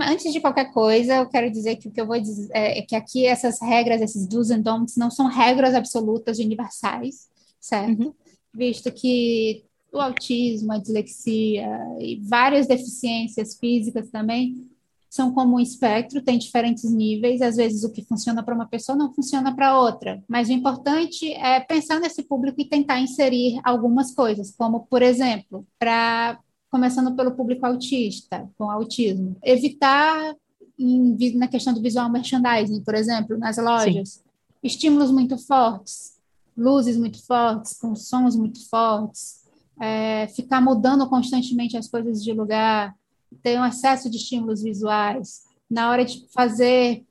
[0.05, 2.93] Antes de qualquer coisa, eu quero dizer que o que eu vou dizer é que
[2.93, 8.03] aqui essas regras, esses do's and don'ts, não são regras absolutas universais, certo?
[8.03, 8.13] Uhum.
[8.53, 9.63] Visto que
[9.97, 11.67] o autismo, a dislexia
[11.99, 14.67] e várias deficiências físicas também
[15.09, 18.97] são como um espectro, tem diferentes níveis, às vezes o que funciona para uma pessoa
[18.97, 20.23] não funciona para outra.
[20.27, 25.65] Mas o importante é pensar nesse público e tentar inserir algumas coisas, como, por exemplo,
[25.79, 29.37] para começando pelo público autista, com autismo.
[29.41, 30.35] Evitar,
[30.77, 34.21] em na questão do visual merchandising, por exemplo, nas lojas,
[34.61, 36.17] estímulos muito fortes,
[36.55, 39.46] luzes muito fortes, com sons muito fortes,
[39.79, 42.95] é, ficar mudando constantemente as coisas de lugar,
[43.43, 45.45] ter um excesso de estímulos visuais.
[45.69, 47.03] Na hora de fazer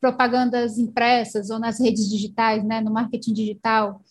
[0.00, 4.02] propagandas impressas ou nas redes digitais, né, no marketing digital,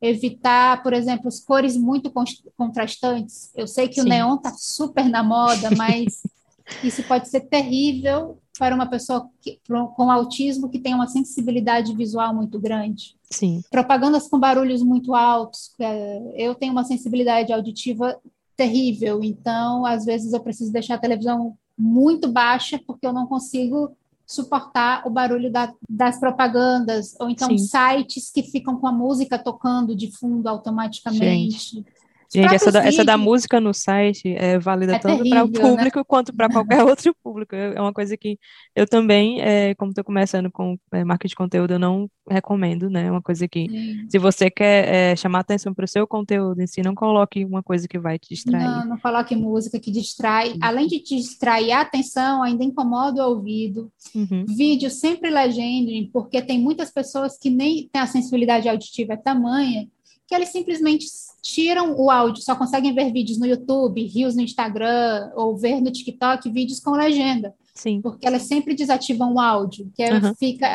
[0.00, 2.24] evitar, por exemplo, as cores muito con-
[2.56, 3.50] contrastantes.
[3.54, 4.10] Eu sei que o Sim.
[4.10, 6.22] neon está super na moda, mas
[6.82, 9.58] isso pode ser terrível para uma pessoa que-
[9.96, 13.16] com autismo que tem uma sensibilidade visual muito grande.
[13.30, 13.62] Sim.
[13.70, 15.72] Propagandas com barulhos muito altos.
[15.80, 18.20] é, Eu tenho uma sensibilidade auditiva
[18.54, 23.96] terrível, então às vezes eu preciso deixar a televisão muito baixa porque eu não consigo
[24.26, 27.58] suportar o barulho da- das propagandas, ou então Sim.
[27.58, 31.78] sites que ficam com a música tocando de fundo automaticamente.
[31.78, 31.84] Os
[32.32, 35.60] Gente, essa da, essa da música no site é válida É tanto para o né?
[35.60, 37.56] público quanto para qualquer outro público.
[37.56, 38.38] É uma coisa que
[38.74, 43.06] eu também, é, como estou começando com é, marketing de conteúdo, eu não recomendo, né?
[43.06, 44.06] É uma coisa que, Sim.
[44.08, 47.64] se você quer é, chamar atenção para o seu conteúdo em si, não coloque uma
[47.64, 48.62] coisa que vai te distrair.
[48.62, 50.54] Não, não coloque música que distrai.
[50.60, 53.90] Além de te distrair a atenção, ainda incomoda o ouvido.
[54.14, 54.44] Uhum.
[54.46, 59.88] Vídeo sempre legendem, porque tem muitas pessoas que nem têm a sensibilidade auditiva é tamanha
[60.30, 61.06] que eles simplesmente
[61.42, 65.90] tiram o áudio, só conseguem ver vídeos no YouTube, rios no Instagram, ou ver no
[65.90, 70.34] TikTok vídeos com legenda, Sim, porque elas sempre desativam o áudio, que Aham.
[70.34, 70.66] fica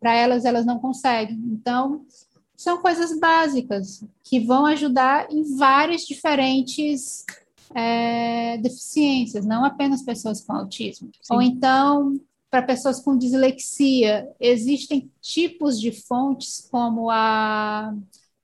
[0.00, 1.36] para elas elas não conseguem.
[1.46, 2.02] Então,
[2.56, 7.24] são coisas básicas que vão ajudar em várias diferentes
[7.74, 11.10] é, deficiências, não apenas pessoas com autismo.
[11.22, 11.34] Sim.
[11.34, 12.14] Ou então,
[12.50, 17.94] para pessoas com dislexia, existem tipos de fontes, como a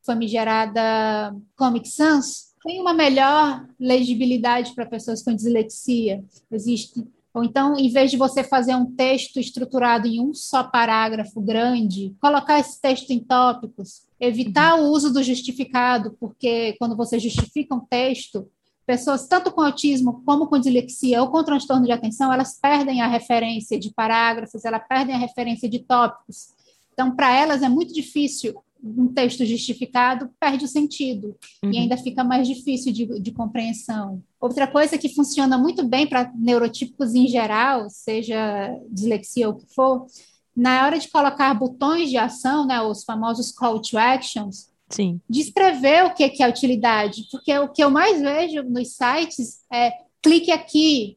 [0.04, 6.24] famigerada Comic Sans, tem uma melhor legibilidade para pessoas com dislexia.
[6.50, 11.40] Existe ou então, em vez de você fazer um texto estruturado em um só parágrafo
[11.40, 14.84] grande, colocar esse texto em tópicos, evitar uhum.
[14.84, 18.48] o uso do justificado, porque quando você justifica um texto,
[18.86, 23.08] pessoas tanto com autismo como com dislexia ou com transtorno de atenção, elas perdem a
[23.08, 26.54] referência de parágrafos, elas perdem a referência de tópicos.
[26.92, 28.54] Então, para elas é muito difícil
[28.85, 31.73] um texto justificado perde o sentido uhum.
[31.73, 34.23] e ainda fica mais difícil de, de compreensão.
[34.38, 39.75] Outra coisa que funciona muito bem para neurotípicos em geral, seja dislexia ou o que
[39.75, 40.07] for,
[40.55, 45.18] na hora de colocar botões de ação, né, os famosos call to actions, Sim.
[45.29, 49.92] descrever o que é a utilidade, porque o que eu mais vejo nos sites é
[50.23, 51.16] clique aqui,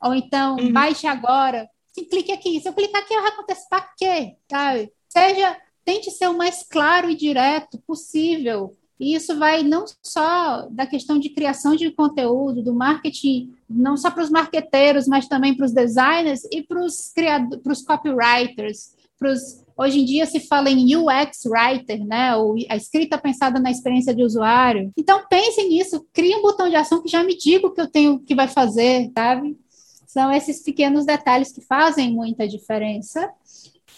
[0.00, 0.72] ou então uhum.
[0.72, 1.68] baixe agora.
[1.92, 2.60] Sim, clique aqui.
[2.60, 4.36] Se eu clicar aqui, vai acontecer para quê?
[4.48, 4.92] Sabe?
[5.08, 5.56] Seja
[5.88, 8.76] tente ser o mais claro e direto possível.
[9.00, 14.10] E isso vai não só da questão de criação de conteúdo, do marketing, não só
[14.10, 20.00] para os marqueteiros, mas também para os designers e para os copywriters, para os Hoje
[20.00, 22.34] em dia se fala em UX writer, né?
[22.34, 24.90] Ou a escrita pensada na experiência de usuário.
[24.96, 27.86] Então pensem nisso, crie um botão de ação que já me diga o que eu
[27.88, 29.56] tenho que vai fazer, sabe?
[30.04, 33.30] São esses pequenos detalhes que fazem muita diferença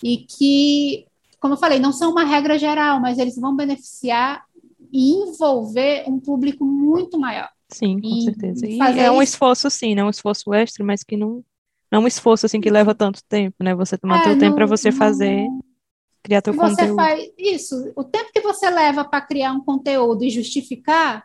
[0.05, 1.07] e que
[1.41, 4.45] como eu falei, não são uma regra geral, mas eles vão beneficiar
[4.93, 7.49] e envolver um público muito maior.
[7.69, 8.67] Sim, com certeza.
[8.67, 10.05] E é um esforço, sim, né?
[10.05, 11.43] Um esforço extra, mas que não,
[11.91, 13.75] não é um esforço assim que leva tanto tempo, né?
[13.75, 15.47] Você tomar é, teu tempo para você fazer,
[16.23, 16.97] criar teu você conteúdo.
[16.97, 17.93] Faz isso.
[17.97, 21.25] O tempo que você leva para criar um conteúdo e justificar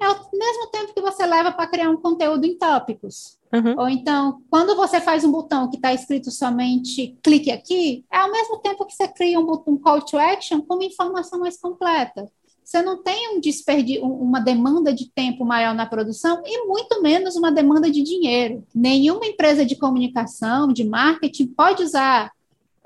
[0.00, 3.38] é o mesmo tempo que você leva para criar um conteúdo em tópicos.
[3.52, 3.74] Uhum.
[3.78, 8.30] Ou então, quando você faz um botão que está escrito somente clique aqui, é ao
[8.32, 12.30] mesmo tempo que você cria um botão call to action com uma informação mais completa.
[12.64, 17.34] Você não tem um desperdi uma demanda de tempo maior na produção e muito menos
[17.34, 18.64] uma demanda de dinheiro.
[18.72, 22.30] Nenhuma empresa de comunicação, de marketing, pode usar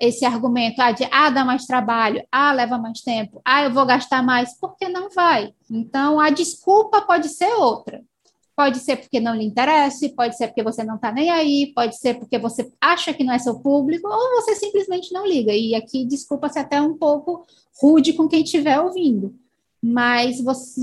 [0.04, 3.86] esse argumento ah, de ah, dá mais trabalho, ah, leva mais tempo, ah, eu vou
[3.86, 5.52] gastar mais, porque não vai.
[5.70, 8.02] Então, a desculpa pode ser outra.
[8.56, 11.98] Pode ser porque não lhe interessa, pode ser porque você não está nem aí, pode
[11.98, 15.52] ser porque você acha que não é seu público, ou você simplesmente não liga.
[15.52, 17.44] E aqui, desculpa-se até um pouco
[17.80, 19.34] rude com quem estiver ouvindo.
[19.82, 20.80] Mas você,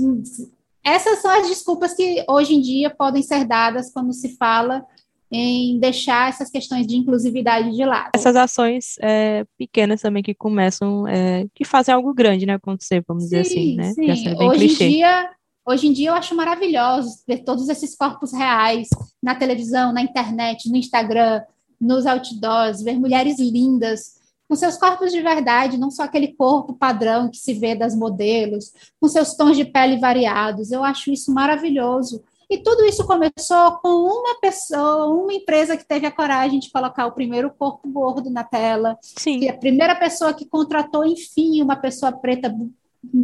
[0.84, 4.84] essas são as desculpas que hoje em dia podem ser dadas quando se fala
[5.32, 8.10] em deixar essas questões de inclusividade de lado.
[8.14, 13.24] Essas ações é, pequenas também que começam, é, que fazem algo grande né, acontecer, vamos
[13.24, 13.92] sim, dizer assim, né?
[13.94, 14.34] Sim.
[14.38, 14.84] Hoje clichê.
[14.84, 15.30] em dia
[15.64, 18.88] Hoje em dia eu acho maravilhoso ver todos esses corpos reais
[19.22, 21.40] na televisão, na internet, no Instagram,
[21.80, 27.30] nos outdoors, ver mulheres lindas com seus corpos de verdade, não só aquele corpo padrão
[27.30, 30.70] que se vê das modelos, com seus tons de pele variados.
[30.70, 32.22] Eu acho isso maravilhoso.
[32.52, 37.06] E tudo isso começou com uma pessoa, uma empresa que teve a coragem de colocar
[37.06, 38.98] o primeiro corpo gordo na tela.
[39.00, 39.38] Sim.
[39.38, 42.54] E a primeira pessoa que contratou, enfim, uma pessoa preta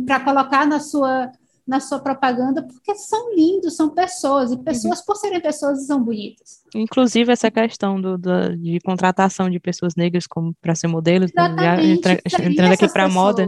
[0.07, 1.31] para colocar na sua
[1.67, 4.65] na sua propaganda, porque são lindos, são pessoas, e uhum.
[4.65, 5.05] pessoas, uhum.
[5.05, 6.63] por serem pessoas, são bonitas.
[6.75, 11.85] Inclusive, essa questão do, do de contratação de pessoas negras como para ser modelos, né,
[11.85, 13.47] entra, entrando aqui para a moda,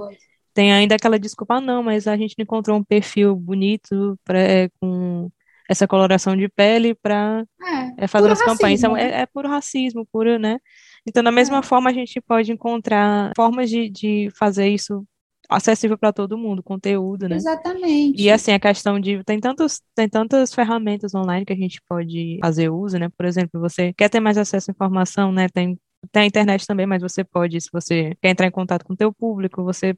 [0.52, 4.38] tem ainda aquela desculpa, ah, não, mas a gente não encontrou um perfil bonito pra,
[4.38, 5.30] é, com
[5.70, 8.80] essa coloração de pele para é, é, fazer as campanhas.
[8.80, 10.58] Então, é, é puro racismo, puro, né?
[11.06, 11.62] Então, da mesma é.
[11.62, 15.06] forma, a gente pode encontrar formas de, de fazer isso
[15.48, 17.36] acessível para todo mundo, conteúdo, né?
[17.36, 18.20] Exatamente.
[18.20, 22.38] E assim, a questão de tem tantos tem tantas ferramentas online que a gente pode
[22.42, 23.08] fazer uso, né?
[23.16, 25.48] Por exemplo, você quer ter mais acesso à informação, né?
[25.48, 25.78] Tem
[26.10, 28.96] tem a internet também, mas você pode, se você quer entrar em contato com o
[28.96, 29.94] teu público, você.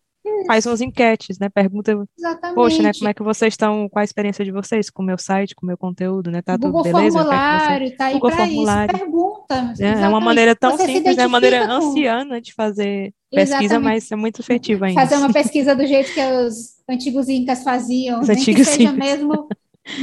[0.46, 1.48] Faz umas enquetes, né?
[1.48, 2.54] Pergunta, Exatamente.
[2.54, 2.92] poxa, né?
[2.92, 5.66] Como é que vocês estão, qual a experiência de vocês com o meu site, com
[5.66, 6.42] o meu conteúdo, né?
[6.42, 7.18] Tá Google tudo beleza?
[7.18, 7.96] Formulário, você...
[7.96, 8.94] tá aí Google formulário.
[8.94, 9.04] Isso.
[9.04, 9.74] Pergunta.
[9.80, 11.72] É, é, uma maneira tão você simples, é uma maneira com...
[11.72, 13.84] anciana de fazer pesquisa, Exatamente.
[13.84, 15.00] mas é muito efetiva ainda.
[15.00, 18.90] Fazer uma pesquisa do jeito que os antigos incas faziam, os nem antigos que seja
[18.90, 18.98] incas.
[18.98, 19.48] mesmo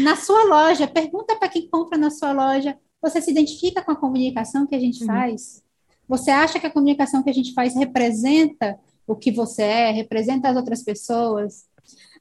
[0.02, 0.88] na sua loja.
[0.88, 2.78] Pergunta para quem compra na sua loja.
[3.02, 5.08] Você se identifica com a comunicação que a gente uhum.
[5.08, 5.64] faz?
[6.08, 8.78] Você acha que a comunicação que a gente faz representa
[9.14, 11.66] o que você é, representa as outras pessoas?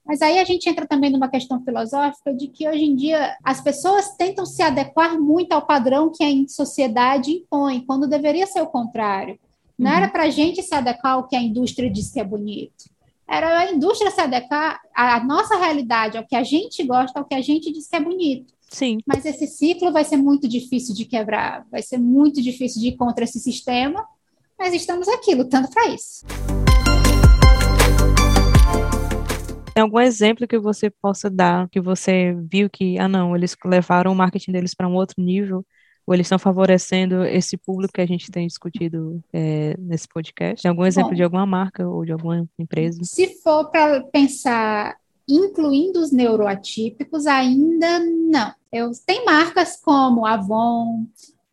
[0.06, 3.60] Mas aí a gente entra também numa questão filosófica de que hoje em dia as
[3.60, 8.66] pessoas tentam se adequar muito ao padrão que a sociedade impõe, quando deveria ser o
[8.66, 9.38] contrário.
[9.78, 9.96] Não uhum.
[9.98, 12.88] era para a gente se adequar ao que a indústria diz que é bonito.
[13.28, 17.34] Era a indústria se adequar à nossa realidade, ao que a gente gosta, ao que
[17.34, 18.54] a gente diz que é bonito.
[18.70, 18.98] Sim.
[19.06, 22.96] Mas esse ciclo vai ser muito difícil de quebrar, vai ser muito difícil de ir
[22.96, 24.06] contra esse sistema,
[24.58, 26.24] mas estamos aqui lutando para isso.
[29.78, 34.10] Tem algum exemplo que você possa dar, que você viu que, ah, não, eles levaram
[34.10, 35.64] o marketing deles para um outro nível,
[36.04, 40.62] ou eles estão favorecendo esse público que a gente tem discutido é, nesse podcast?
[40.62, 42.98] Tem algum exemplo Bom, de alguma marca ou de alguma empresa?
[43.04, 44.96] Se for para pensar
[45.28, 48.52] incluindo os neuroatípicos, ainda não.
[48.72, 51.06] Eu, tem marcas como Avon,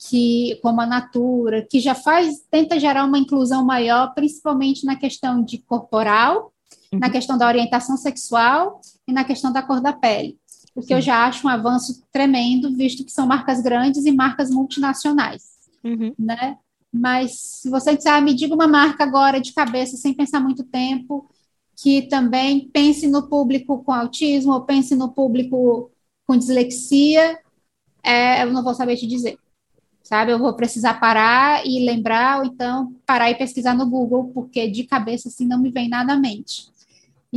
[0.09, 5.43] que, como a Natura, que já faz, tenta gerar uma inclusão maior, principalmente na questão
[5.43, 6.51] de corporal.
[6.99, 10.37] Na questão da orientação sexual e na questão da cor da pele,
[10.75, 14.49] o que eu já acho um avanço tremendo, visto que são marcas grandes e marcas
[14.49, 15.43] multinacionais,
[15.83, 16.13] uhum.
[16.19, 16.57] né?
[16.91, 20.63] Mas se você disser, ah, me diga uma marca agora de cabeça, sem pensar muito
[20.63, 21.29] tempo,
[21.75, 25.91] que também pense no público com autismo ou pense no público
[26.25, 27.37] com dislexia,
[28.01, 29.37] é, eu não vou saber te dizer.
[30.03, 34.69] Sabe, eu vou precisar parar e lembrar, ou então parar e pesquisar no Google, porque
[34.69, 36.67] de cabeça assim não me vem nada à mente.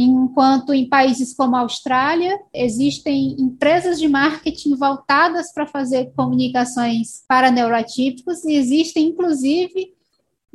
[0.00, 7.50] Enquanto em países como a Austrália, existem empresas de marketing voltadas para fazer comunicações para
[7.50, 9.92] neuroatípicos e existem, inclusive,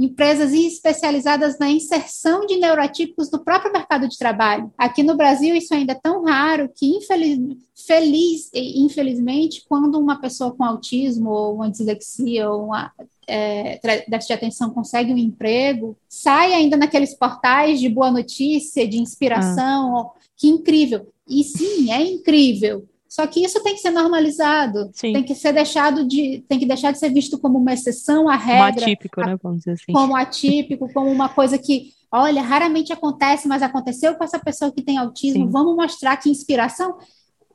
[0.04, 4.72] empresas especializadas na inserção de neuroatípicos no próprio mercado de trabalho.
[4.78, 7.40] Aqui no Brasil, isso ainda é tão raro que, infeliz,
[7.74, 12.92] feliz, infelizmente, quando uma pessoa com autismo ou uma dislexia ou uma
[13.28, 18.98] é, déficit de atenção consegue um emprego, sai ainda naqueles portais de boa notícia, de
[18.98, 20.12] inspiração, ah.
[20.36, 21.08] que incrível.
[21.28, 22.86] E sim, é incrível.
[23.14, 25.14] Só que isso tem que ser normalizado, sim.
[25.14, 28.36] tem que ser deixado de, tem que deixar de ser visto como uma exceção à
[28.36, 29.94] regra, como atípico, né, vamos dizer assim.
[29.94, 34.82] como atípico, como uma coisa que, olha, raramente acontece, mas aconteceu com essa pessoa que
[34.82, 35.46] tem autismo.
[35.46, 35.52] Sim.
[35.52, 36.98] Vamos mostrar que inspiração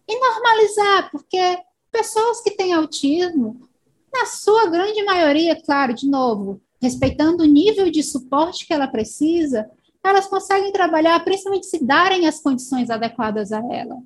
[0.09, 1.59] e normalizar, porque
[1.91, 3.69] pessoas que têm autismo
[4.15, 9.69] na sua grande maioria, claro, de novo, respeitando o nível de suporte que ela precisa,
[10.05, 13.97] elas conseguem trabalhar, principalmente se darem as condições adequadas a ela.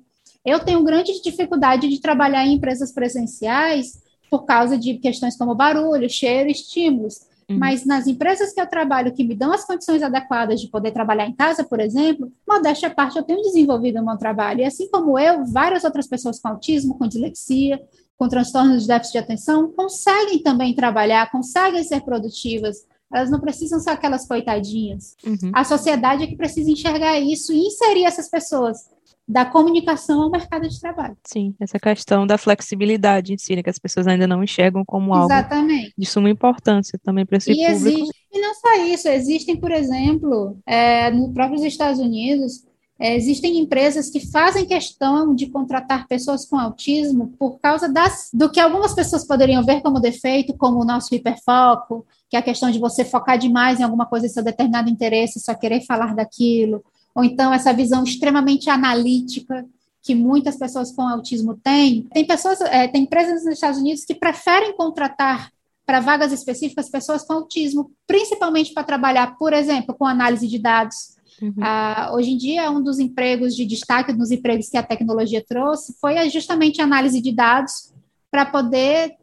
[0.45, 6.09] Eu tenho grande dificuldade de trabalhar em empresas presenciais por causa de questões como barulho,
[6.09, 7.21] cheiro, estímulos.
[7.49, 7.59] Uhum.
[7.59, 11.27] Mas nas empresas que eu trabalho, que me dão as condições adequadas de poder trabalhar
[11.27, 14.61] em casa, por exemplo, modéstia à parte, eu tenho desenvolvido o meu trabalho.
[14.61, 17.81] E assim como eu, várias outras pessoas com autismo, com dislexia,
[18.17, 22.77] com transtornos de déficit de atenção conseguem também trabalhar, conseguem ser produtivas.
[23.13, 25.15] Elas não precisam ser aquelas coitadinhas.
[25.25, 25.51] Uhum.
[25.53, 28.89] A sociedade é que precisa enxergar isso e inserir essas pessoas
[29.27, 31.17] da comunicação ao mercado de trabalho.
[31.25, 35.13] Sim, essa questão da flexibilidade em si, né, que as pessoas ainda não enxergam como
[35.13, 35.93] algo Exatamente.
[35.97, 37.87] de suma importância também para esse e público.
[37.87, 42.65] Existe, e não só isso, existem, por exemplo, é, no próprios Estados Unidos,
[42.99, 48.51] é, existem empresas que fazem questão de contratar pessoas com autismo por causa das, do
[48.51, 52.69] que algumas pessoas poderiam ver como defeito, como o nosso hiperfoco, que é a questão
[52.69, 56.83] de você focar demais em alguma coisa, em seu determinado interesse, só querer falar daquilo,
[57.13, 59.65] ou então essa visão extremamente analítica
[60.01, 62.03] que muitas pessoas com autismo têm.
[62.13, 65.51] Tem pessoas, é, tem empresas nos Estados Unidos que preferem contratar
[65.85, 71.13] para vagas específicas pessoas com autismo, principalmente para trabalhar, por exemplo, com análise de dados,
[71.41, 71.53] Uhum.
[71.61, 75.95] Ah, hoje em dia, um dos empregos de destaque nos empregos que a tecnologia trouxe
[75.99, 77.91] foi justamente a análise de dados
[78.29, 79.15] para poder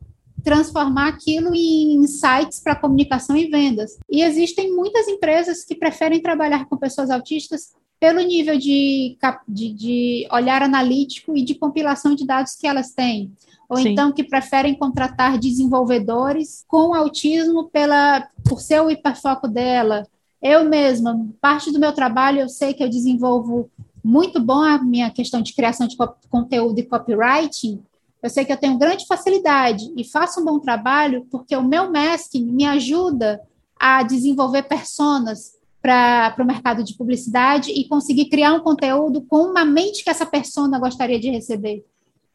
[0.42, 3.98] transformar aquilo em insights para comunicação e vendas.
[4.08, 10.28] E existem muitas empresas que preferem trabalhar com pessoas autistas pelo nível de, de, de
[10.32, 13.32] olhar analítico e de compilação de dados que elas têm.
[13.68, 13.90] Ou Sim.
[13.90, 20.06] então que preferem contratar desenvolvedores com autismo pela, por ser o hiperfoco dela,
[20.42, 23.70] eu mesma, parte do meu trabalho, eu sei que eu desenvolvo
[24.02, 25.96] muito bom a minha questão de criação de
[26.30, 27.82] conteúdo e copywriting.
[28.22, 31.90] Eu sei que eu tenho grande facilidade e faço um bom trabalho porque o meu
[31.90, 33.40] masking me ajuda
[33.78, 39.64] a desenvolver personas para o mercado de publicidade e conseguir criar um conteúdo com uma
[39.64, 41.84] mente que essa persona gostaria de receber.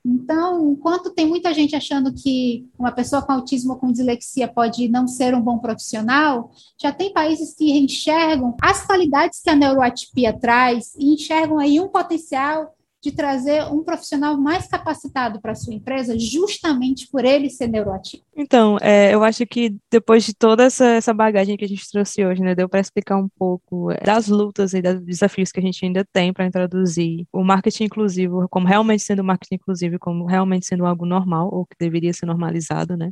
[0.04, 4.88] Então, enquanto tem muita gente achando que uma pessoa com autismo ou com dislexia pode
[4.88, 10.32] não ser um bom profissional, já tem países que enxergam as qualidades que a neuroatipia
[10.32, 12.75] traz e enxergam aí um potencial
[13.06, 18.24] de trazer um profissional mais capacitado para a sua empresa, justamente por ele ser neuroativo.
[18.36, 22.26] Então, é, eu acho que depois de toda essa, essa bagagem que a gente trouxe
[22.26, 25.64] hoje, né, deu para explicar um pouco é, das lutas e dos desafios que a
[25.64, 30.66] gente ainda tem para introduzir o marketing inclusivo como realmente sendo marketing inclusivo, como realmente
[30.66, 33.12] sendo algo normal ou que deveria ser normalizado, né?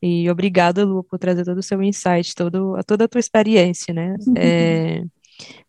[0.00, 4.14] E obrigada, Lu, por trazer todo o seu insight, todo, toda a tua experiência, né?
[4.26, 4.34] Uhum.
[4.36, 5.04] É,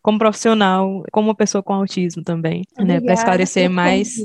[0.02, 4.16] como profissional, como uma pessoa com autismo também, Obrigada né, para esclarecer mais.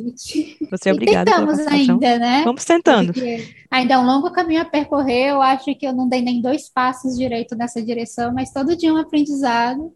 [0.71, 2.43] Você é obrigada tentamos ainda, né?
[2.43, 3.13] Vamos tentando.
[3.13, 6.41] Porque ainda é um longo caminho a percorrer, eu acho que eu não dei nem
[6.41, 9.91] dois passos direito nessa direção, mas todo dia é um aprendizado.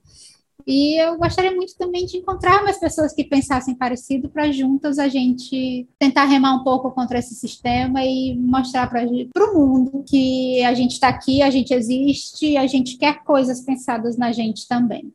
[0.68, 5.08] E eu gostaria muito também de encontrar mais pessoas que pensassem parecido para juntas a
[5.08, 10.74] gente tentar remar um pouco contra esse sistema e mostrar para o mundo que a
[10.74, 15.14] gente está aqui, a gente existe, a gente quer coisas pensadas na gente também.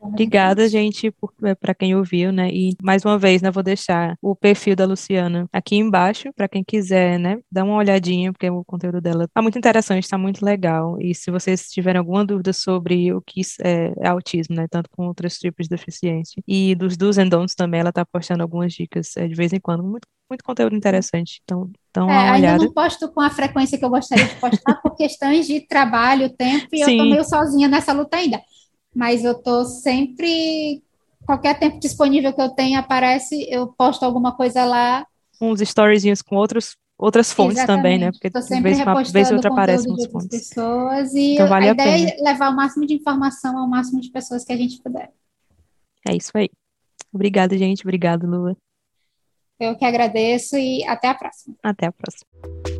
[0.00, 1.12] Obrigada, gente,
[1.60, 2.48] para quem ouviu, né?
[2.50, 6.62] E mais uma vez, né, vou deixar o perfil da Luciana aqui embaixo para quem
[6.62, 10.96] quiser, né, dar uma olhadinha, porque o conteúdo dela tá muito interessante, está muito legal.
[11.00, 15.06] E se vocês tiverem alguma dúvida sobre o que é, é autismo, né, tanto com
[15.06, 19.16] outros tipos de deficiência e dos dos and don'ts também, ela tá postando algumas dicas
[19.16, 21.40] é, de vez em quando, muito muito conteúdo interessante.
[21.44, 24.96] Então, então é, ainda não posto com a frequência que eu gostaria de postar por
[24.96, 26.92] questões de trabalho, tempo, e Sim.
[26.92, 28.40] eu tô meio sozinha nessa luta ainda
[28.96, 30.82] mas eu tô sempre
[31.26, 35.06] qualquer tempo disponível que eu tenha aparece, eu posto alguma coisa lá.
[35.38, 37.82] Uns storyzinhos com outros outras fontes Exatamente.
[37.82, 38.10] também, né?
[38.10, 40.48] Porque Estou sempre vez, uma vez outra aparece umas fontes.
[40.48, 44.00] pessoas e então, vale a, a ideia é levar o máximo de informação ao máximo
[44.00, 45.12] de pessoas que a gente puder.
[46.08, 46.48] É isso aí.
[47.12, 47.82] Obrigada, gente.
[47.82, 48.56] Obrigado, Lua.
[49.60, 51.54] Eu que agradeço e até a próxima.
[51.62, 52.75] Até a próxima.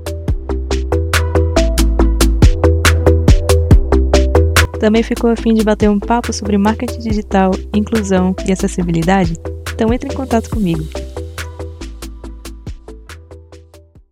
[4.79, 9.35] Também ficou a fim de bater um papo sobre marketing digital, inclusão e acessibilidade?
[9.75, 10.85] Então entre em contato comigo.